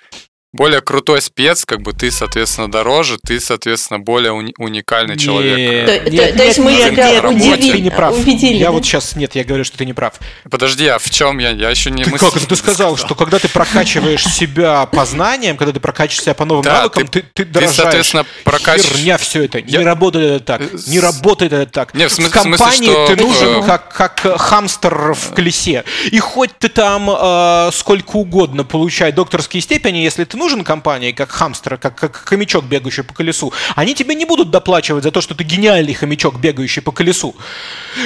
[0.53, 5.87] более крутой спец, как бы ты, соответственно, дороже, ты, соответственно, более уни- уникальный нет, человек.
[5.87, 8.15] То, нет, то, то есть мы нет, тебя нет, удивили, ты не прав.
[8.15, 8.71] Увидели, я да?
[8.73, 10.15] вот сейчас, нет, я говорю, что ты не прав.
[10.51, 11.51] Подожди, а в чем я?
[11.51, 15.59] Я еще не ты Как это ты сказал, что когда ты прокачиваешь себя по знаниям,
[15.59, 17.77] когда ты прокачиваешь себя по новым да, навыкам, ты, ты, ты дорожаешь.
[17.77, 18.97] Ты, соответственно, прокачиваешь...
[18.97, 19.61] Херня все это.
[19.61, 20.63] Не работает это так.
[20.63, 21.93] Э, не работает это так.
[21.93, 23.17] Нет, в, смысле, в компании смысле, что...
[23.17, 25.85] ты нужен как, как хамстер в колесе.
[26.11, 31.31] И хоть ты там э, сколько угодно получай докторские степени, если ты нужен компании, как
[31.31, 35.35] хамстер, как, как хомячок, бегающий по колесу, они тебе не будут доплачивать за то, что
[35.35, 37.37] ты гениальный хомячок, бегающий по колесу.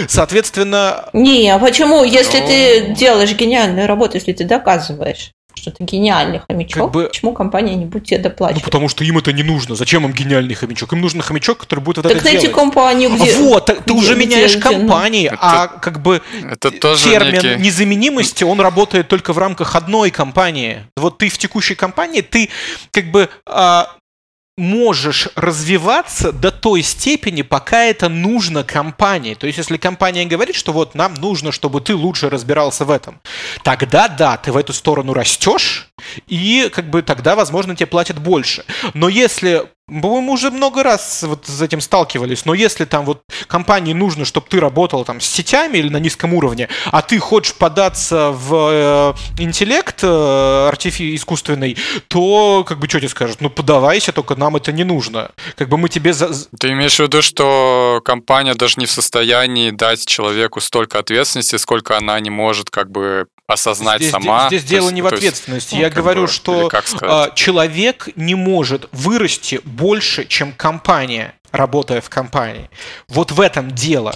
[0.09, 1.09] Соответственно...
[1.13, 2.03] Не, а почему?
[2.03, 2.47] Если Но...
[2.47, 5.31] ты делаешь гениальную работу, если ты доказываешь,
[5.63, 7.05] что ты гениальный хомячок, как бы...
[7.05, 8.63] почему компания не будет тебе доплачивать?
[8.63, 9.77] Ну, потому что им это не нужно.
[9.77, 10.93] Зачем им гениальный хомячок?
[10.93, 12.57] Им нужен хомячок, который будет вот так это найти делать.
[12.57, 13.37] компанию, где...
[13.37, 16.21] Вот, ты где, уже меняешь где, компании, где, а как бы
[16.51, 17.63] это тоже термин некий...
[17.63, 20.81] незаменимости, он работает только в рамках одной компании.
[20.97, 22.51] Вот ты в текущей компании, ты
[22.91, 23.89] как бы а,
[24.63, 29.35] можешь развиваться до той степени, пока это нужно компании.
[29.35, 33.21] То есть, если компания говорит, что вот нам нужно, чтобы ты лучше разбирался в этом,
[33.65, 35.89] тогда да, ты в эту сторону растешь,
[36.29, 38.65] и как бы тогда, возможно, тебе платят больше.
[38.95, 43.93] Но если мы уже много раз вот с этим сталкивались, но если там вот компании
[43.93, 48.31] нужно, чтобы ты работал там с сетями или на низком уровне, а ты хочешь податься
[48.31, 51.77] в э, интеллект э, артифи искусственный,
[52.09, 53.41] то как бы что тебе скажут?
[53.41, 55.33] Ну подавайся, только нам это не нужно.
[55.57, 56.13] Как бы мы тебе...
[56.13, 56.31] За...
[56.59, 61.97] Ты имеешь в виду, что компания даже не в состоянии дать человеку столько ответственности, сколько
[61.97, 64.47] она не может как бы осознать здесь, сама.
[64.49, 65.75] Здесь, здесь дело не в ответственности.
[65.75, 72.09] Есть, Я говорю, бы, что а, человек не может вырасти больше, чем компания, работая в
[72.09, 72.71] компании.
[73.09, 74.15] Вот в этом дело.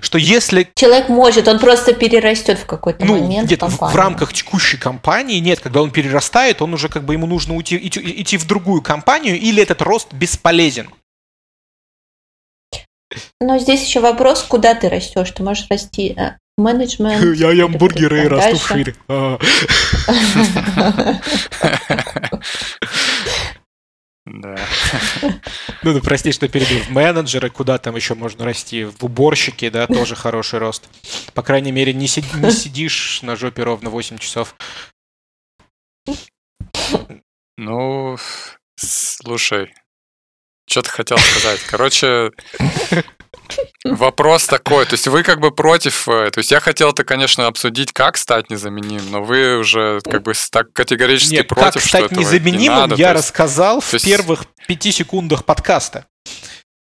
[0.00, 0.70] Что если...
[0.74, 5.38] Человек может, он просто перерастет в какой-то ну, момент где-то в, в рамках текущей компании,
[5.38, 8.80] нет, когда он перерастает, он уже как бы ему нужно уйти, идти, идти в другую
[8.80, 10.88] компанию, или этот рост бесполезен.
[13.40, 15.30] Но здесь еще вопрос, куда ты растешь.
[15.32, 17.22] Ты можешь расти э, менеджмент.
[17.36, 18.94] Я ем бургеры и расту шире.
[24.32, 24.56] Да.
[25.84, 29.88] Ну, ну, прости, что перейду в менеджеры, куда там еще можно расти, в уборщики, да,
[29.88, 30.88] тоже хороший рост.
[31.34, 34.54] По крайней мере, не, сид- не сидишь на жопе ровно 8 часов.
[37.56, 38.16] Ну,
[38.76, 39.74] слушай,
[40.68, 41.60] что ты хотел сказать?
[41.68, 42.30] Короче,
[43.84, 47.46] Вопрос такой, то есть вы как бы против, э, то есть я хотел это, конечно,
[47.46, 52.04] обсудить, как стать незаменимым, но вы уже как бы так категорически Нет, против, как стать
[52.06, 54.04] что незаменимым, не надо, я есть, рассказал в есть...
[54.04, 56.06] первых пяти секундах подкаста.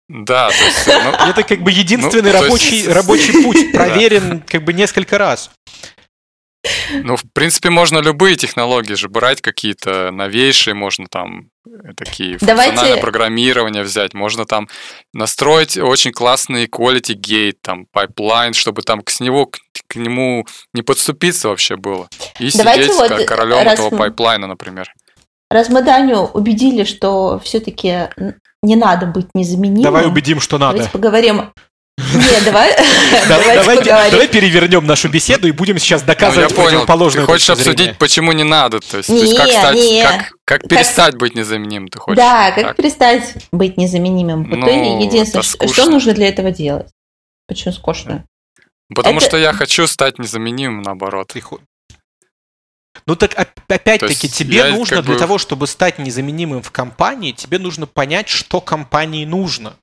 [0.08, 2.88] Да, то есть, ну, это как бы единственный ну, рабочий, есть...
[2.88, 5.50] рабочий путь, проверен как бы несколько раз.
[6.92, 12.72] Ну, в принципе, можно любые технологии же брать какие-то новейшие, можно там э, такие Давайте...
[12.72, 14.68] функциональное программирование взять, можно там
[15.14, 20.82] настроить очень классный quality gate, там, pipeline, чтобы там к, него, к, к нему не
[20.82, 22.08] подступиться вообще было.
[22.38, 23.74] И Давайте сидеть вот как королем раз...
[23.74, 24.92] этого pipeline а, например.
[25.50, 28.08] Раз мы Даню убедили, что все-таки
[28.62, 29.82] не надо быть незаменимым.
[29.82, 30.74] Давай убедим, что надо.
[30.74, 31.52] Давайте поговорим
[32.14, 32.76] нет, давай,
[33.28, 37.24] давай, давай перевернем нашу беседу и будем сейчас доказывать ну, противоположное.
[37.24, 38.80] Ты хочешь обсудить, почему не надо?
[38.80, 42.16] То есть, как, стать, перестать быть незаменимым, ты хочешь?
[42.16, 42.76] Да, как так.
[42.76, 44.48] перестать быть незаменимым.
[44.48, 46.88] Ну, то единственное, что, что нужно для этого делать?
[47.46, 48.24] Почему скучно?
[48.94, 49.26] Потому это...
[49.26, 51.34] что я хочу стать незаменимым, наоборот.
[53.06, 53.34] Ну так
[53.68, 55.18] опять-таки тебе нужно для бы...
[55.18, 59.74] того, чтобы стать незаменимым в компании, тебе нужно понять, что компании нужно.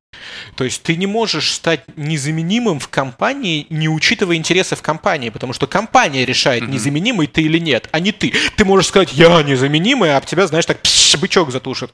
[0.56, 5.54] То есть ты не можешь стать незаменимым в компании, не учитывая интересы в компании, потому
[5.54, 6.72] что компания решает, mm-hmm.
[6.72, 8.34] незаменимый ты или нет, а не ты.
[8.56, 11.92] Ты можешь сказать, я незаменимый, а тебя, знаешь, так пш, бычок затушит.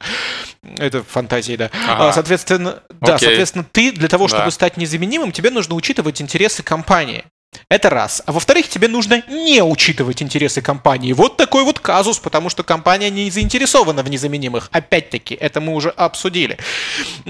[0.77, 1.69] Это фантазии, да.
[1.87, 2.09] Ага.
[2.09, 2.97] А, соответственно, okay.
[3.01, 4.51] да, соответственно, ты для того, чтобы да.
[4.51, 7.23] стать незаменимым, тебе нужно учитывать интересы компании.
[7.69, 8.21] Это раз.
[8.25, 11.13] А во-вторых, тебе нужно не учитывать интересы компании.
[11.13, 14.69] Вот такой вот казус, потому что компания не заинтересована в незаменимых.
[14.71, 16.57] Опять-таки, это мы уже обсудили.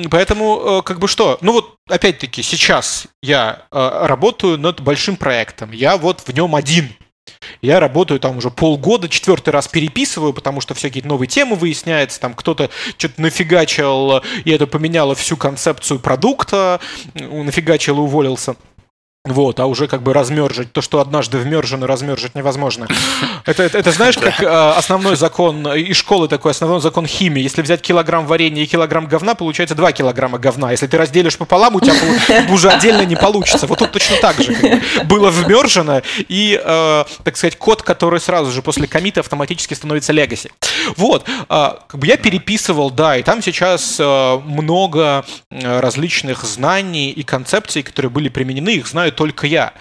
[0.09, 5.71] Поэтому, э, как бы что, ну вот, опять-таки, сейчас я э, работаю над большим проектом.
[5.71, 6.89] Я вот в нем один.
[7.61, 12.33] Я работаю там уже полгода, четвертый раз переписываю, потому что всякие новые темы выясняются, там
[12.33, 16.79] кто-то что-то нафигачил, и это поменяло всю концепцию продукта,
[17.13, 18.55] нафигачил и уволился.
[19.25, 22.89] Вот, а уже как бы размержить то, что однажды вмержено, размержить невозможно.
[23.45, 27.43] Это, это, это знаешь, как э, основной закон из школы такой основной закон химии.
[27.43, 30.71] Если взять килограмм варенья и килограмм говна, получается 2 килограмма говна.
[30.71, 31.93] Если ты разделишь пополам, у тебя
[32.49, 33.67] уже отдельно не получится.
[33.67, 34.53] Вот тут точно так же.
[34.53, 39.73] Как бы, было вмержено, и, э, так сказать, код, который сразу же после комита автоматически
[39.73, 40.51] становится легаси.
[40.95, 47.83] Вот, э, как бы я переписывал, да, и там сейчас много различных знаний и концепций,
[47.83, 49.73] которые были применены, их знают только я.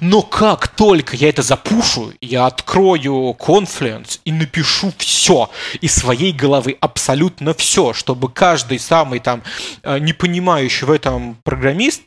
[0.00, 5.50] Но как только я это запушу, я открою Confluence и напишу все
[5.80, 9.42] из своей головы, абсолютно все, чтобы каждый самый там
[9.82, 12.02] э, не понимающий в этом программист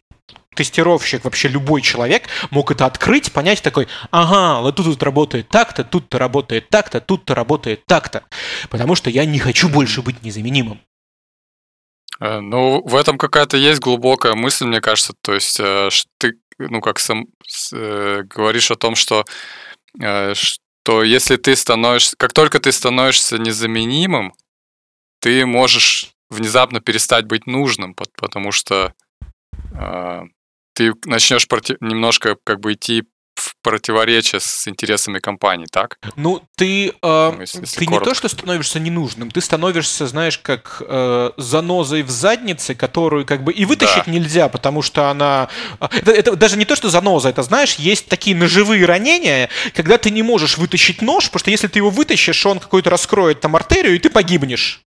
[0.56, 5.84] тестировщик, вообще любой человек мог это открыть, понять такой, ага, вот тут, тут работает так-то,
[5.84, 8.24] тут-то работает так-то, тут-то работает так-то.
[8.70, 10.80] Потому что я не хочу больше быть незаменимым.
[12.20, 15.14] Э, ну, в этом какая-то есть глубокая мысль, мне кажется.
[15.22, 16.36] То есть, э, ты
[16.70, 17.28] ну, как сам
[17.74, 19.26] э, говоришь о том, что,
[20.00, 24.34] э, что если ты становишься, как только ты становишься незаменимым,
[25.20, 28.94] ты можешь внезапно перестать быть нужным, потому что
[29.74, 30.22] э,
[30.74, 33.04] ты начнешь против, немножко как бы идти
[33.36, 35.98] в противоречие с интересами компании, так?
[36.16, 40.38] Ну, ты, э, ну, если, если ты не то, что становишься ненужным, ты становишься, знаешь,
[40.38, 44.12] как э, занозой в заднице, которую как бы и вытащить да.
[44.12, 45.50] нельзя, потому что она...
[45.80, 49.98] А, это, это даже не то, что заноза, это, знаешь, есть такие ножевые ранения, когда
[49.98, 53.56] ты не можешь вытащить нож, потому что если ты его вытащишь, он какой-то раскроет там
[53.56, 54.84] артерию, и ты погибнешь.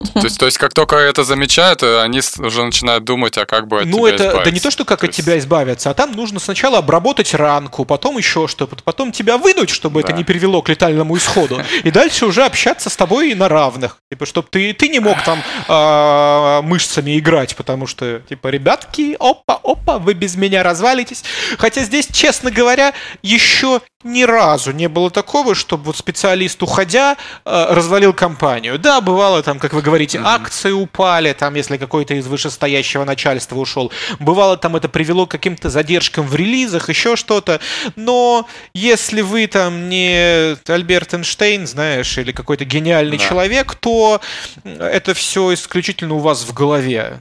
[0.00, 3.66] То есть, то есть, как только это замечают, э, они уже начинают думать, а как
[3.68, 4.44] бы от ну, тебя это, избавиться.
[4.44, 7.84] Да не то, что как то от тебя избавиться, а там нужно сначала обработать ранку,
[7.84, 10.08] потом еще что-то, потом тебя вынуть, чтобы да.
[10.08, 13.98] это не привело к летальному исходу, и дальше уже общаться с тобой на равных.
[14.10, 19.60] Типа, чтобы ты, ты не мог там э, мышцами играть, потому что, типа, ребятки, опа,
[19.62, 21.24] опа, вы без меня развалитесь.
[21.58, 27.66] Хотя здесь, честно говоря, еще ни разу не было такого, чтобы вот специалист, уходя, э,
[27.70, 28.78] развалил компанию.
[28.78, 30.26] Да, бывало там, как вы говорите, mm-hmm.
[30.26, 33.92] акции упали, там, если какой-то из вышестоящего начальства ушел.
[34.18, 37.60] Бывало там это привело к каким-то задержкам в релизах, еще что-то.
[37.94, 43.24] Но если вы там не Альберт Эйнштейн, знаешь, или какой-то гениальный да.
[43.24, 44.20] человек, то
[44.64, 47.20] это все исключительно у вас в голове.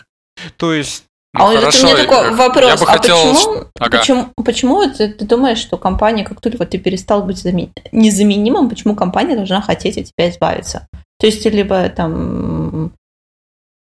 [0.57, 1.03] То есть
[1.35, 2.69] ну, а хорошо, у меня такой вопрос.
[2.69, 3.33] Я бы а хотел...
[3.33, 3.97] почему, ага.
[3.97, 7.71] почему, почему ты, ты думаешь, что компания, как только ты перестал быть замен...
[7.91, 10.87] незаменимым, почему компания должна хотеть от тебя избавиться?
[11.23, 12.91] То есть, либо там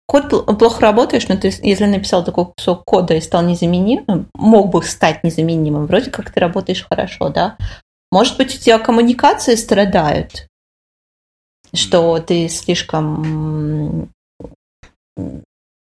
[0.07, 4.83] код плохо работаешь, но ты, если написал такой кусок кода и стал незаменимым, мог бы
[4.83, 7.57] стать незаменимым, вроде как ты работаешь хорошо, да?
[8.13, 10.49] Может быть, у тебя коммуникации страдают,
[11.73, 14.11] что ты слишком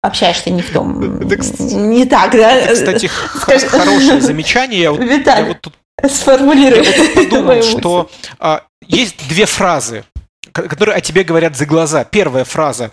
[0.03, 2.51] общаешься не в том, не так, да?
[2.51, 4.81] Это, кстати, хорошее замечание.
[4.81, 5.73] Я вот, я вот тут,
[6.12, 6.83] сформулируй.
[6.85, 10.05] Я вот тут подумал, что а, есть две фразы,
[10.51, 12.03] которые о тебе говорят за глаза.
[12.03, 12.91] Первая фраза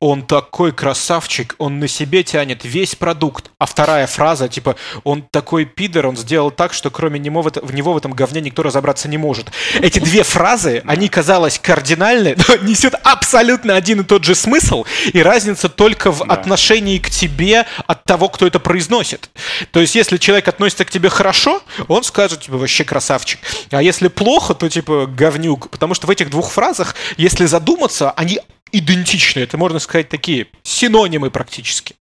[0.00, 3.50] он такой красавчик, он на себе тянет весь продукт.
[3.58, 7.92] А вторая фраза, типа, он такой пидор, он сделал так, что кроме него в, него
[7.92, 9.50] в этом говне никто разобраться не может.
[9.80, 15.22] Эти две фразы, они, казалось, кардинальны, но несут абсолютно один и тот же смысл, и
[15.22, 16.34] разница только в да.
[16.34, 19.30] отношении к тебе от того, кто это произносит.
[19.72, 23.40] То есть, если человек относится к тебе хорошо, он скажет, типа, вообще красавчик.
[23.70, 25.70] А если плохо, то, типа, говнюк.
[25.70, 28.40] Потому что в этих двух фразах, если задуматься, они
[28.72, 29.40] идентичны.
[29.40, 31.96] Это, можно сказать, такие синонимы практически.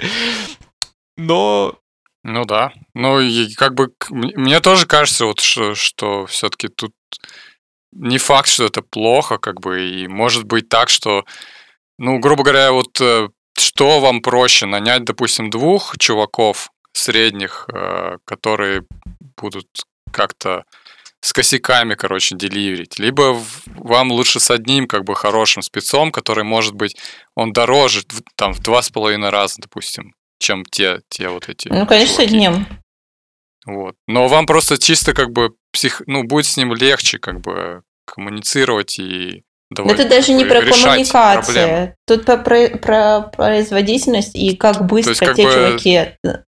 [1.16, 1.75] Но...
[2.23, 2.73] Ну да.
[2.94, 6.92] Ну, и как бы мне тоже кажется, вот, что, что все-таки тут
[7.92, 11.25] не факт, что это плохо, как бы, и может быть так, что,
[11.99, 18.85] ну, грубо говоря, вот э, что вам проще, нанять, допустим, двух чуваков средних, э, которые
[19.37, 19.69] будут
[20.11, 20.65] как-то
[21.25, 22.98] с косяками, короче, деливерить.
[22.98, 26.96] Либо вам лучше с одним, как бы, хорошим спецом, который, может быть,
[27.35, 28.02] он дороже,
[28.37, 32.29] там, в два с половиной раза, допустим, чем те, те вот эти Ну, конечно, чуваки.
[32.29, 32.66] с одним.
[33.64, 33.94] Вот.
[34.06, 36.02] Но вам просто чисто, как бы, псих...
[36.06, 41.96] ну, будет с ним легче, как бы, коммуницировать и давай, Это даже не про коммуникацию.
[42.06, 45.52] Тут про, про, про производительность и как быстро есть, как те бы...
[45.54, 46.00] чуваки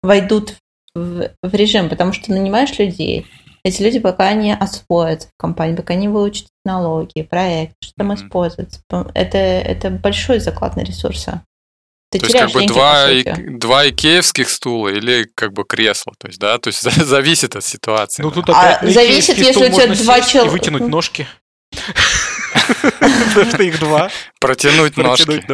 [0.03, 0.57] войдут
[0.93, 3.27] в, в режим, потому что нанимаешь людей,
[3.67, 8.27] эти люди пока не освоятся в компании, пока не выучат технологии, проект, что там mm-hmm.
[8.27, 8.81] используется.
[9.13, 11.41] Это, это большой заклад на ресурсы.
[12.13, 13.25] Ты то есть как бы деньги, два, и,
[13.59, 18.23] два икеевских стула или как бы кресло, то есть, да, то есть зависит от ситуации.
[18.23, 20.57] Ну тут опять а, зависит, если у тебя два человека.
[20.57, 21.27] И вытянуть ножки.
[23.35, 24.11] Потому что их два.
[24.39, 25.45] Протянуть ножки.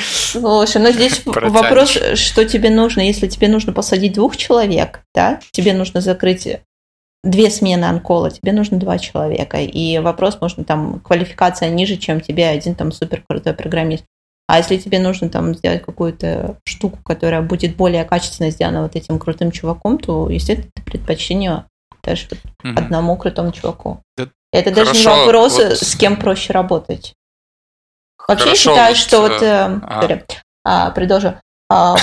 [0.00, 5.74] Слушай, ну здесь вопрос, что тебе нужно, если тебе нужно посадить двух человек, да, тебе
[5.74, 6.48] нужно закрыть
[7.24, 9.58] две смены анкола, тебе нужно два человека.
[9.58, 14.04] И вопрос, можно там квалификация ниже, чем тебе один там супер крутой программист.
[14.46, 19.18] А если тебе нужно там сделать какую-то штуку, которая будет более качественно сделана вот этим
[19.18, 21.66] крутым чуваком, то, естественно, ты предпочтение
[22.02, 22.78] даже вот угу.
[22.78, 24.02] одному крутому чуваку.
[24.16, 24.28] Да.
[24.50, 25.78] Это Хорошо, даже не вопрос, вот...
[25.78, 27.14] с кем проще работать.
[28.26, 29.42] Вообще Хорошо, я считаю, вот, что вот...
[29.42, 30.24] Э,
[30.64, 30.86] а.
[30.86, 31.34] а, продолжу.
[31.70, 31.96] А,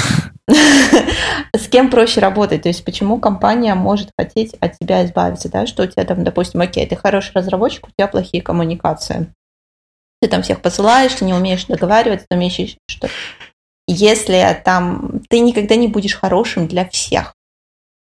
[1.53, 2.63] с кем проще работать?
[2.63, 5.65] То есть почему компания может хотеть от тебя избавиться, да?
[5.65, 9.27] Что у тебя там, допустим, окей, ты хороший разработчик, у тебя плохие коммуникации
[10.25, 13.09] ты там всех посылаешь, ты не умеешь договариваться, ты умеешь что
[13.87, 17.35] если там ты никогда не будешь хорошим для всех,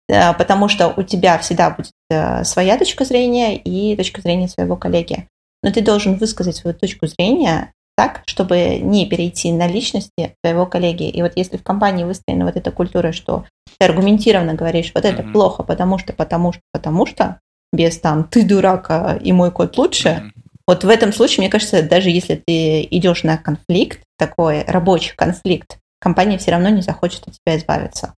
[0.09, 4.77] э, потому что у тебя всегда будет э, своя точка зрения и точка зрения своего
[4.77, 5.29] коллеги.
[5.63, 11.09] Но ты должен высказать свою точку зрения так, чтобы не перейти на личности твоего коллеги.
[11.09, 13.45] И вот если в компании выстроена вот эта культура, что
[13.79, 15.33] ты аргументированно говоришь, вот это mm-hmm.
[15.33, 17.41] плохо, потому что, потому что, потому что,
[17.73, 20.43] без там ты дурак а, и мой код лучше, mm-hmm.
[20.69, 25.79] Вот в этом случае, мне кажется, даже если ты идешь на конфликт, такой рабочий конфликт,
[26.01, 28.15] компания все равно не захочет от тебя избавиться.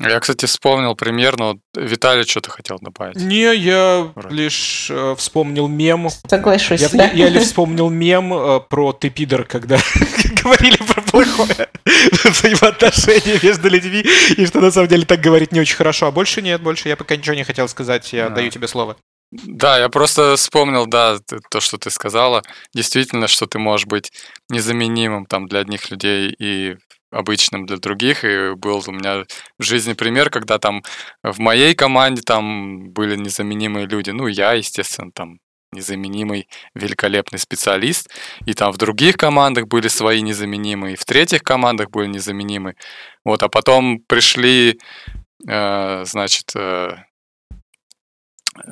[0.00, 1.46] Я, кстати, вспомнил примерно.
[1.46, 3.16] Вот Виталий что-то хотел добавить.
[3.16, 4.34] Не, я Вроде.
[4.34, 6.08] лишь э, вспомнил мем.
[6.28, 7.04] Соглашусь, я, да?
[7.06, 9.78] я, я лишь вспомнил мем э, про ты пидор, когда
[10.42, 11.68] говорили про плохое
[12.24, 14.04] взаимоотношение между людьми,
[14.36, 16.06] и что на самом деле так говорить не очень хорошо.
[16.06, 18.12] А больше нет, больше я пока ничего не хотел сказать.
[18.12, 18.30] Я а.
[18.30, 18.96] даю тебе слово.
[19.30, 21.18] Да, я просто вспомнил, да,
[21.50, 22.42] то, что ты сказала.
[22.72, 24.12] Действительно, что ты можешь быть
[24.48, 26.76] незаменимым там для одних людей и
[27.10, 28.24] обычным для других.
[28.24, 29.24] И был у меня
[29.58, 30.82] в жизни пример, когда там
[31.22, 34.10] в моей команде там были незаменимые люди.
[34.10, 35.38] Ну, я, естественно, там
[35.72, 38.08] незаменимый, великолепный специалист.
[38.46, 42.74] И там в других командах были свои незаменимые, в третьих командах были незаменимые.
[43.24, 44.78] Вот, а потом пришли,
[45.46, 46.96] э, значит, э,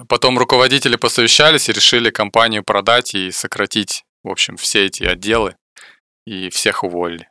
[0.08, 5.56] Потом руководители посовещались и решили компанию продать и сократить, в общем, все эти отделы
[6.26, 7.28] и всех уволили.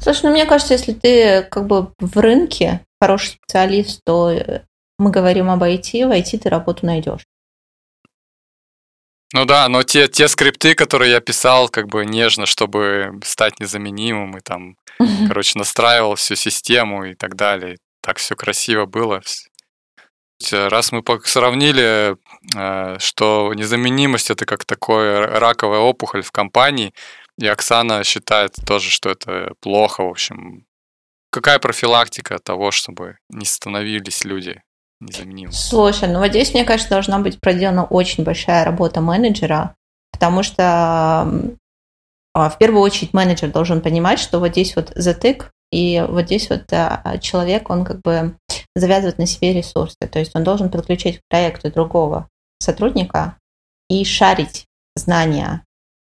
[0.00, 4.62] Слушай, ну мне кажется, если ты как бы в рынке хороший специалист, то э,
[4.98, 7.22] мы говорим об IT, в IT ты работу найдешь.
[9.32, 14.36] Ну да, но те, те скрипты, которые я писал как бы нежно, чтобы стать незаменимым,
[14.36, 14.76] и там,
[15.28, 17.76] короче, настраивал всю систему и так далее.
[18.02, 19.22] Так все красиво было.
[20.50, 22.16] Раз мы сравнили,
[22.56, 26.94] э, что незаменимость это как такое раковая опухоль в компании,
[27.40, 30.66] и Оксана считает тоже, что это плохо, в общем.
[31.30, 34.62] Какая профилактика того, чтобы не становились люди
[35.00, 35.52] незаменимыми?
[35.52, 39.74] Слушай, ну вот здесь, мне кажется, должна быть проделана очень большая работа менеджера,
[40.12, 40.62] потому что
[42.34, 46.50] а, в первую очередь менеджер должен понимать, что вот здесь вот затык, и вот здесь
[46.50, 46.66] вот
[47.20, 48.36] человек, он как бы
[48.74, 49.96] завязывать на себе ресурсы.
[50.10, 52.28] То есть он должен подключить к проекту другого
[52.58, 53.36] сотрудника
[53.88, 54.66] и шарить
[54.96, 55.64] знания.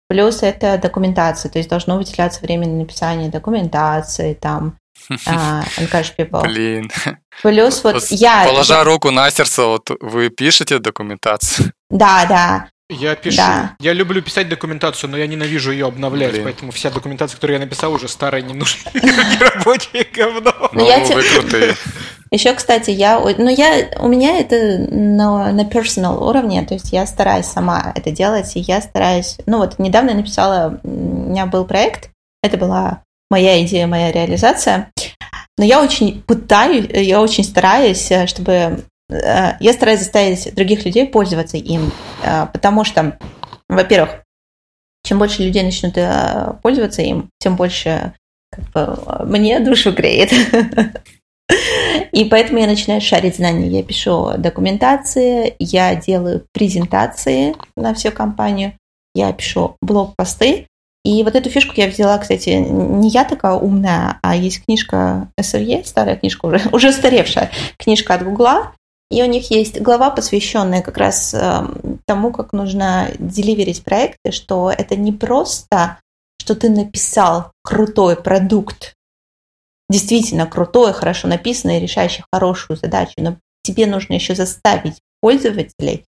[0.08, 4.78] Плюс это документация, то есть должно выделяться время на написание документации, там,
[5.10, 6.42] uh, encourage people.
[6.42, 6.90] Блин.
[7.42, 8.44] Плюс вот, вот я...
[8.46, 8.84] Положа я...
[8.84, 11.72] руку на сердце, вот вы пишете документацию?
[11.90, 12.68] Да, да.
[12.90, 13.36] Я пишу.
[13.36, 13.76] Да.
[13.80, 16.44] Я люблю писать документацию, но я ненавижу ее обновлять, Блин.
[16.44, 18.90] поэтому вся документация, которую я написал, уже старая, не нужна.
[19.40, 20.54] Рабочее говно.
[20.72, 21.76] Ну, ну вы крутые.
[22.30, 27.06] Еще, кстати, я, ну, я, у меня это на, на personal уровне, то есть я
[27.06, 31.64] стараюсь сама это делать, и я стараюсь, ну, вот недавно я написала, у меня был
[31.64, 32.10] проект,
[32.42, 34.90] это была моя идея, моя реализация,
[35.56, 41.56] но я очень пытаюсь, я очень стараюсь, чтобы, э, я стараюсь заставить других людей пользоваться
[41.56, 43.18] им, э, потому что,
[43.68, 44.22] во-первых,
[45.04, 48.12] чем больше людей начнут э, пользоваться им, тем больше
[48.50, 50.30] как бы, мне душу греет.
[52.12, 53.68] И поэтому я начинаю шарить знания.
[53.68, 58.72] Я пишу документации, я делаю презентации на всю компанию,
[59.14, 60.66] я пишу блог-посты.
[61.04, 65.84] И вот эту фишку я взяла, кстати, не я такая умная, а есть книжка SRE,
[65.84, 68.72] старая книжка, уже, уже устаревшая книжка от Гугла,
[69.10, 71.66] и у них есть глава, посвященная как раз э,
[72.06, 75.98] тому, как нужно деливерить проекты, что это не просто,
[76.38, 78.94] что ты написал крутой продукт,
[79.88, 86.04] действительно крутое, хорошо написанное, решающее хорошую задачу, но тебе нужно еще заставить пользователей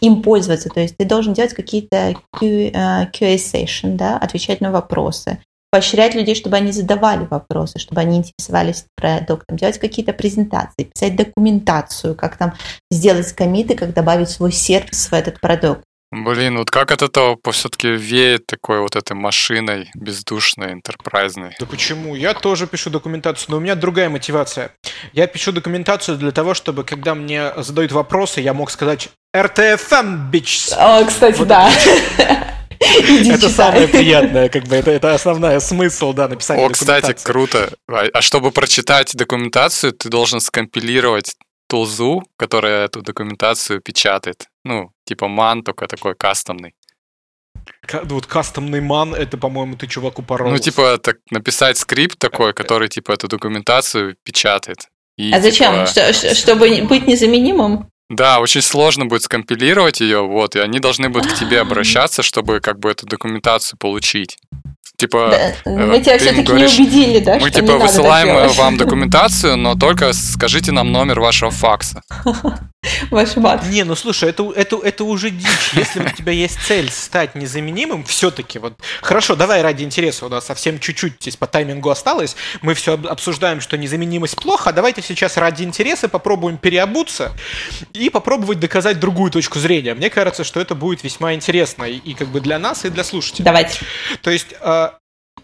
[0.00, 0.68] им пользоваться.
[0.68, 5.38] То есть ты должен делать какие-то QA э, session, да, отвечать на вопросы,
[5.70, 12.14] поощрять людей, чтобы они задавали вопросы, чтобы они интересовались продуктом, делать какие-то презентации, писать документацию,
[12.14, 12.54] как там
[12.90, 15.82] сделать комиты, как добавить свой сервис в этот продукт.
[16.10, 21.56] Блин, вот как от этого все-таки веет такой вот этой машиной бездушной, интерпрайзной?
[21.58, 22.14] Да почему?
[22.14, 24.70] Я тоже пишу документацию, но у меня другая мотивация.
[25.12, 30.72] Я пишу документацию для того, чтобы, когда мне задают вопросы, я мог сказать RTFM, bitch.
[30.76, 31.68] О, кстати, вот да.
[32.78, 37.72] Это самое приятное, как бы, это, это основной смысл, да, написания О, кстати, круто.
[37.88, 41.34] А, а чтобы прочитать документацию, ты должен скомпилировать
[41.66, 44.48] тулзу, которая эту документацию печатает.
[44.64, 46.74] Ну, типа ман, только такой кастомный.
[48.04, 50.50] Вот кастомный ман, это, по-моему, ты чуваку порол.
[50.50, 54.88] Ну, типа, так, написать скрипт такой, который, типа, эту документацию печатает.
[55.16, 55.86] И, а зачем?
[55.86, 56.12] Типа...
[56.12, 57.88] Что, чтобы быть незаменимым?
[58.10, 62.60] Да, очень сложно будет скомпилировать ее, вот, и они должны будут к тебе обращаться, чтобы
[62.60, 64.38] как бы эту документацию получить.
[64.96, 67.38] Типа, э, мы тебя все-таки не убедили, да?
[67.40, 72.02] Мы типа высылаем вам документацию, но только скажите нам номер вашего факса.
[73.10, 73.64] Ваш мат.
[73.66, 75.72] Не, ну слушай, это, это, это уже дичь.
[75.74, 78.74] Если у тебя есть цель стать незаменимым, все-таки вот.
[79.02, 82.36] Хорошо, давай ради интереса, у нас совсем чуть-чуть здесь по таймингу осталось.
[82.62, 84.70] Мы все обсуждаем, что незаменимость плохо.
[84.70, 87.32] А давайте сейчас ради интереса попробуем переобуться
[87.92, 89.94] и попробовать доказать другую точку зрения.
[89.94, 93.04] Мне кажется, что это будет весьма интересно и, и как бы для нас, и для
[93.04, 93.44] слушателей.
[93.44, 93.80] Давайте.
[94.22, 94.90] То есть э,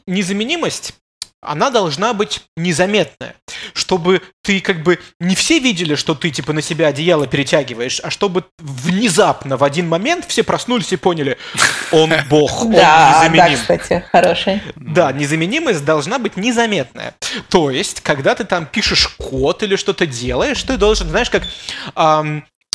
[0.07, 0.95] незаменимость
[1.43, 3.34] она должна быть незаметная,
[3.72, 8.11] чтобы ты как бы не все видели, что ты типа на себя одеяло перетягиваешь, а
[8.11, 11.38] чтобы внезапно в один момент все проснулись и поняли,
[11.93, 13.59] он бог, он да, незаменим.
[13.68, 14.62] Да, кстати, хороший.
[14.76, 17.14] Да, незаменимость должна быть незаметная.
[17.49, 21.45] То есть, когда ты там пишешь код или что-то делаешь, ты должен, знаешь, как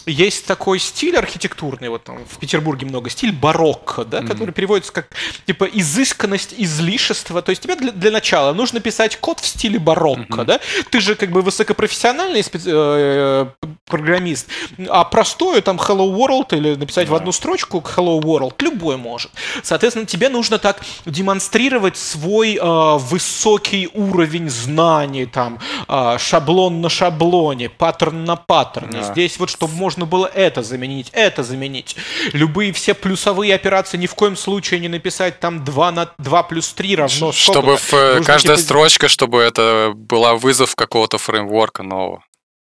[0.06, 4.28] есть такой стиль архитектурный, вот там в Петербурге много, стиль барокко, да, mm-hmm.
[4.28, 5.10] который переводится как
[5.46, 7.42] типа изысканность, излишество.
[7.42, 10.46] То есть тебе для, для начала нужно писать код в стиле барокко, mm-hmm.
[10.46, 10.60] да?
[10.90, 12.70] Ты же как бы высокопрофессиональный специ...
[12.72, 13.46] э,
[13.86, 14.48] программист,
[14.90, 17.12] а простое там Hello World или написать yeah.
[17.12, 19.32] в одну строчку Hello World любой может.
[19.64, 27.70] Соответственно, тебе нужно так демонстрировать свой э, высокий уровень знаний, там э, шаблон на шаблоне,
[27.70, 29.00] паттерн на паттерне.
[29.00, 29.12] Yeah.
[29.12, 31.96] Здесь вот чтобы можно можно было это заменить, это заменить.
[32.34, 36.74] Любые все плюсовые операции ни в коем случае не написать там 2 на 2 плюс
[36.74, 38.66] 3 равно Чтобы в, э, каждая типа...
[38.66, 42.24] строчка, чтобы это была вызов какого-то фреймворка нового.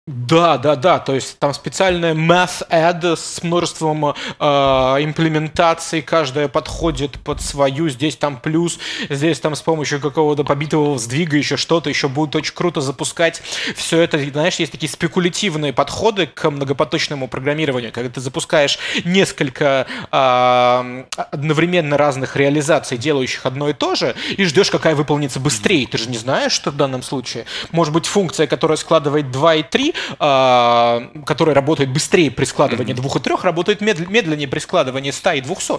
[0.05, 7.17] Да, да, да, то есть там специальная math add с множеством э, имплементаций, каждая подходит
[7.19, 8.79] под свою, здесь там плюс,
[9.09, 13.41] здесь там с помощью какого-то побитого сдвига еще что-то, еще будет очень круто запускать.
[13.77, 21.03] Все это, знаешь, есть такие спекулятивные подходы к многопоточному программированию, когда ты запускаешь несколько э,
[21.15, 25.87] одновременно разных реализаций, делающих одно и то же, и ждешь, какая выполнится быстрее.
[25.87, 29.63] Ты же не знаешь, что в данном случае может быть функция, которая складывает 2 и
[29.63, 35.31] 3, а, который работает быстрее при складывании двух и трех, работает медленнее при складывании 100
[35.33, 35.73] и 200.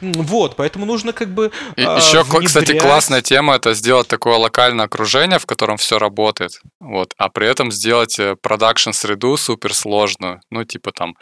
[0.00, 2.46] Вот, поэтому нужно как бы и а, Еще, внедрять...
[2.46, 7.46] кстати, классная тема это сделать такое локальное окружение, в котором все работает, вот, а при
[7.46, 11.16] этом сделать э, продакшн среду супер сложную, ну типа там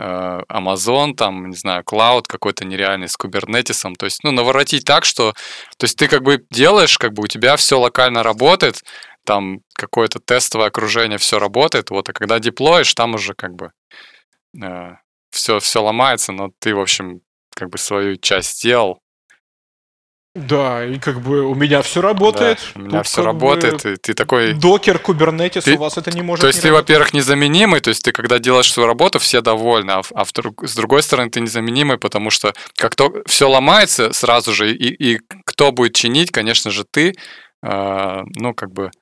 [0.00, 3.94] э, Amazon, там, не знаю, Cloud какой-то нереальный с кубернетисом.
[3.94, 5.34] То есть, ну, наворотить так, что...
[5.76, 8.82] То есть ты как бы делаешь, как бы у тебя все локально работает,
[9.24, 13.72] там какое-то тестовое окружение, все работает, вот, а когда деплоишь, там уже как бы
[14.62, 14.96] э,
[15.30, 17.20] все, все ломается, но ты, в общем,
[17.54, 19.00] как бы свою часть сделал.
[20.34, 22.60] Да, и как бы у меня все работает.
[22.74, 24.52] Да, у меня все работает, и ты такой...
[24.52, 28.12] Докер, кубернетис, у вас это не может То есть ты, во-первых, незаменимый, то есть ты,
[28.12, 32.54] когда делаешь свою работу, все довольны, а, а с другой стороны, ты незаменимый, потому что
[32.76, 37.16] как то все ломается сразу же, и, и кто будет чинить, конечно же, ты,
[37.64, 38.92] э, ну, как бы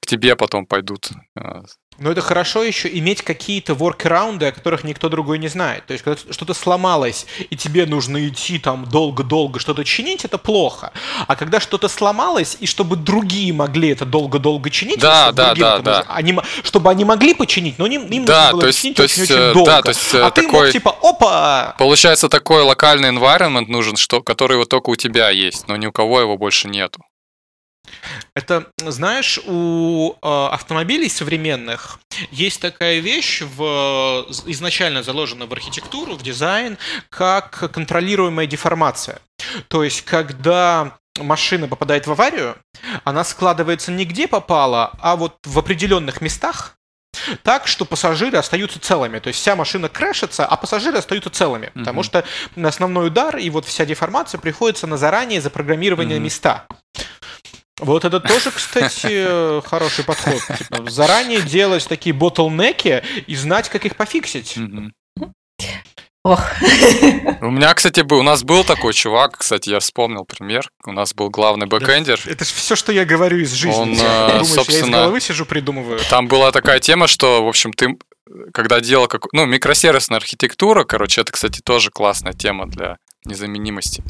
[0.00, 1.08] к тебе потом пойдут.
[1.36, 1.62] А,
[1.98, 5.86] Но это хорошо еще иметь какие-то воркараунды, о которых никто другой не знает.
[5.86, 10.92] То есть, когда что-то сломалось, и тебе нужно идти там долго-долго что-то чинить, это плохо.
[11.26, 15.98] А когда что-то сломалось, и чтобы другие могли это долго-долго чинить, да, да, да, да.
[15.98, 18.96] Нужно, они, чтобы они могли починить, но им, им да, нужно было то есть, починить
[18.96, 19.70] то очень, очень долго.
[19.70, 21.74] Да, то есть, а такой, ты мог типа, опа!
[21.78, 25.92] Получается, такой локальный environment нужен, что, который вот только у тебя есть, но ни у
[25.92, 27.00] кого его больше нету.
[28.34, 31.98] Это, знаешь, у э, автомобилей современных
[32.30, 36.78] есть такая вещь, в, изначально заложена в архитектуру, в дизайн,
[37.08, 39.20] как контролируемая деформация.
[39.68, 42.56] То есть, когда машина попадает в аварию,
[43.04, 46.76] она складывается не где попало, а вот в определенных местах,
[47.42, 49.18] так, что пассажиры остаются целыми.
[49.18, 51.66] То есть вся машина crash ится, а пассажиры остаются целыми.
[51.66, 51.78] Mm-hmm.
[51.80, 52.24] Потому что
[52.62, 56.20] основной удар и вот вся деформация приходится на заранее запрограммированные mm-hmm.
[56.20, 56.66] места.
[57.80, 60.40] Вот это тоже, кстати, хороший подход.
[60.58, 64.56] Типа, заранее делать такие bottleneck и и знать, как их по fix ить.
[66.26, 66.40] Ох.
[67.40, 70.68] У меня, кстати, был, у нас был такой чувак, кстати, я вспомнил пример.
[70.84, 72.20] У нас был главный backend ер.
[72.26, 73.80] Это же все, что я говорю из жизни.
[73.80, 76.00] Он, э, Думаешь, собственно, я из головы сижу, придумываю.
[76.10, 77.96] Там была такая тема, что, в общем, ты
[78.52, 84.02] когда делал как, ну, микросервисная архитектура, короче, это, кстати, тоже классная тема для незаменимости.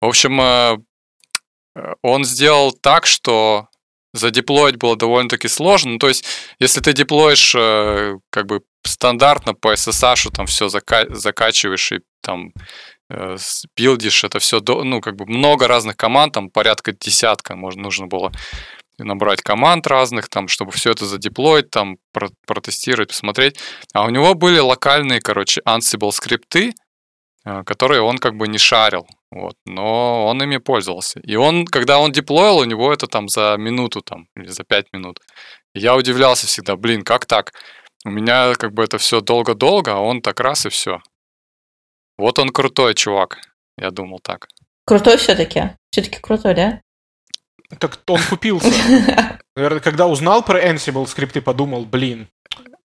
[0.00, 0.76] В общем, э,
[2.02, 3.68] он сделал так, что
[4.12, 5.92] задеплоить было довольно-таки сложно.
[5.92, 6.24] Ну, то есть,
[6.58, 12.52] если ты деплоишь э, как бы стандартно по SSH, там все зака- закачиваешь и там
[13.10, 13.36] э,
[13.76, 18.06] билдишь, это все, до, ну, как бы много разных команд, там порядка десятка, можно, нужно
[18.06, 18.32] было
[18.98, 23.58] набрать команд разных, там, чтобы все это задеплоить, там, про- протестировать, посмотреть.
[23.92, 26.72] А у него были локальные, короче, Ansible скрипты,
[27.44, 29.06] э, которые он как бы не шарил.
[29.30, 31.20] Вот, но он ими пользовался.
[31.20, 34.86] И он, когда он деплоил, у него это там за минуту там, или за пять
[34.92, 35.20] минут.
[35.74, 37.52] И я удивлялся всегда, блин, как так?
[38.04, 41.00] У меня как бы это все долго-долго, а он так раз и все.
[42.16, 43.38] Вот он крутой чувак,
[43.76, 44.48] я думал так.
[44.86, 45.76] Крутой все-таки?
[45.90, 46.80] Все-таки крутой, да?
[47.78, 48.72] Так он купился.
[49.56, 52.28] Наверное, когда узнал про Ansible скрипты, подумал, блин,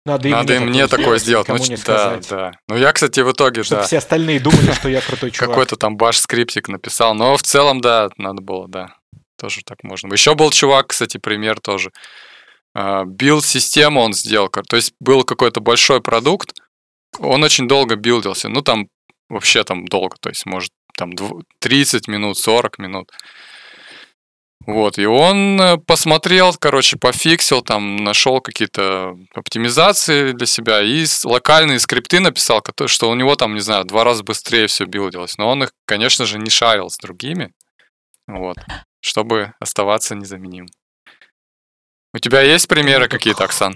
[0.10, 1.48] надо, Надо и мне такое сделать.
[1.48, 2.52] Ну, не да, да.
[2.68, 3.88] Ну, я, кстати, в итоге, Чтобы да.
[3.88, 5.50] все остальные думали, что я крутой чувак.
[5.50, 7.14] Какой-то там баш-скриптик написал.
[7.14, 8.96] Но в целом, да, надо было, да.
[9.38, 10.12] Тоже так можно.
[10.12, 11.92] Еще был чувак, кстати, пример тоже.
[12.76, 14.50] Билд-систему он сделал.
[14.50, 16.54] То есть был какой-то большой продукт,
[17.18, 18.50] он очень долго билдился.
[18.50, 18.88] Ну, там
[19.30, 21.12] вообще там долго, то есть, может, там
[21.60, 23.12] 30 минут, 40 минут.
[24.70, 31.80] Вот, и он э, посмотрел, короче, пофиксил, там, нашел какие-то оптимизации для себя и локальные
[31.80, 35.40] скрипты написал, что у него там, не знаю, два раза быстрее все билдилось.
[35.40, 37.52] Но он их, конечно же, не шарил с другими,
[38.28, 38.58] вот,
[39.02, 40.70] чтобы оставаться незаменимым.
[42.14, 43.76] У тебя есть примеры какие-то, Оксан?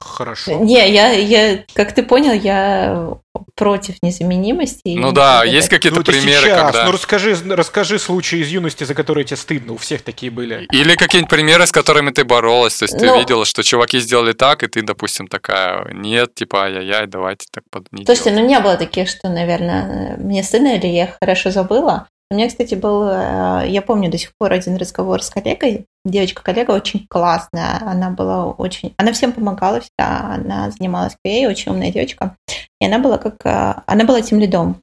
[0.00, 0.52] Хорошо.
[0.60, 3.18] Не, я, я, как ты понял, я
[3.54, 4.96] против незаменимости.
[4.96, 6.62] Ну да, есть какие-то ну, примеры, сейчас.
[6.66, 6.84] когда...
[6.86, 10.66] Ну расскажи, расскажи случаи из юности, за которые тебе стыдно, у всех такие были.
[10.72, 14.32] Или какие-нибудь примеры, с которыми ты боролась, то есть ну, ты видела, что чуваки сделали
[14.32, 17.86] так, и ты, допустим, такая, нет, типа, ай-яй-яй, давайте так под...
[17.92, 18.44] не Слушайте, делать.
[18.44, 22.08] ну не было таких, что, наверное, мне стыдно или я хорошо забыла.
[22.30, 25.86] У меня, кстати, был, э, я помню до сих пор один разговор с коллегой.
[26.08, 28.94] Девочка-коллега очень классная, она была очень...
[28.96, 32.36] Она всем помогала всегда, она занималась QA, очень умная девочка.
[32.80, 33.34] И она была как...
[33.44, 34.80] Э, она была тем лидом.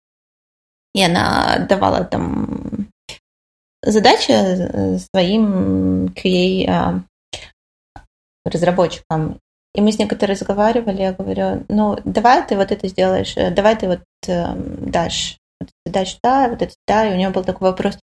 [0.94, 2.88] И она давала там
[3.82, 7.02] задачи э, своим QA
[8.46, 9.40] разработчикам.
[9.74, 13.88] И мы с как-то разговаривали, я говорю, ну, давай ты вот это сделаешь, давай ты
[13.88, 17.98] вот дашь вот задачу да, вот это да, и у него был такой вопрос,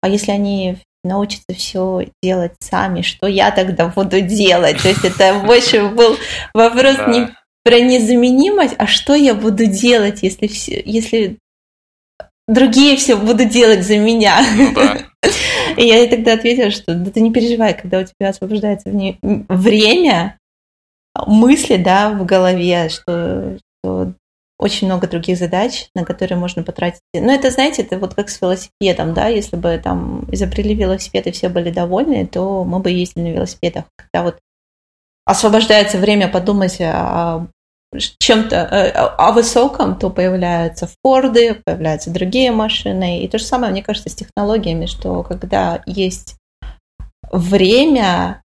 [0.00, 4.80] а если они научатся все делать сами, что я тогда буду делать?
[4.82, 6.16] То есть это больше был
[6.54, 7.28] вопрос не
[7.64, 11.38] про незаменимость, а что я буду делать, если все, если
[12.48, 14.40] другие все будут делать за меня.
[14.56, 14.98] Ну, да.
[15.76, 20.38] И я ей тогда ответила, что да ты не переживай, когда у тебя освобождается время,
[21.26, 23.71] мысли, да, в голове, что, что
[24.62, 27.00] очень много других задач, на которые можно потратить.
[27.14, 31.32] Но это, знаете, это вот как с велосипедом, да, если бы там изобрели велосипед и
[31.32, 33.84] все были довольны, то мы бы ездили на велосипедах.
[33.96, 34.38] Когда вот
[35.24, 37.46] освобождается время подумать о
[37.98, 43.22] чем-то, э, о высоком, то появляются Форды, появляются другие машины.
[43.22, 46.36] И то же самое, мне кажется, с технологиями, что когда есть
[47.30, 48.42] время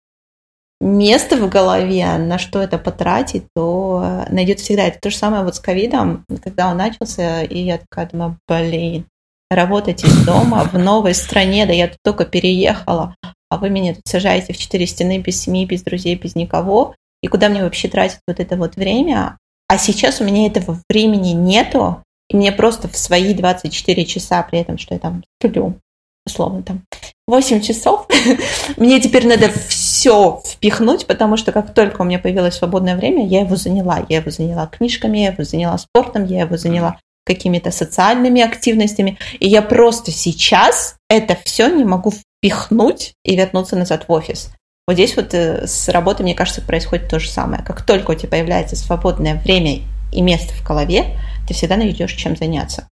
[0.82, 4.88] место в голове, на что это потратить, то найдет всегда.
[4.88, 9.06] Это то же самое вот с ковидом, когда он начался, и я такая думаю, блин,
[9.50, 13.16] работать из дома в новой стране, да я тут только переехала,
[13.50, 17.28] а вы меня тут сажаете в четыре стены без семьи, без друзей, без никого, и
[17.28, 19.38] куда мне вообще тратить вот это вот время?
[19.68, 24.60] А сейчас у меня этого времени нету, и мне просто в свои 24 часа, при
[24.60, 25.80] этом, что я там сплю,
[26.26, 26.82] условно там
[27.28, 28.08] 8 часов,
[28.78, 33.42] мне теперь надо все впихнуть, потому что как только у меня появилось свободное время, я
[33.42, 34.06] его заняла.
[34.10, 39.18] Я его заняла книжками, я его заняла спортом, я его заняла какими-то социальными активностями.
[39.40, 44.52] И я просто сейчас это все не могу впихнуть и вернуться назад в офис.
[44.88, 47.64] Вот здесь вот э, с работой, мне кажется, происходит то же самое.
[47.64, 49.82] Как только у тебя появляется свободное время
[50.14, 52.88] и место в голове, ты всегда найдешь чем заняться.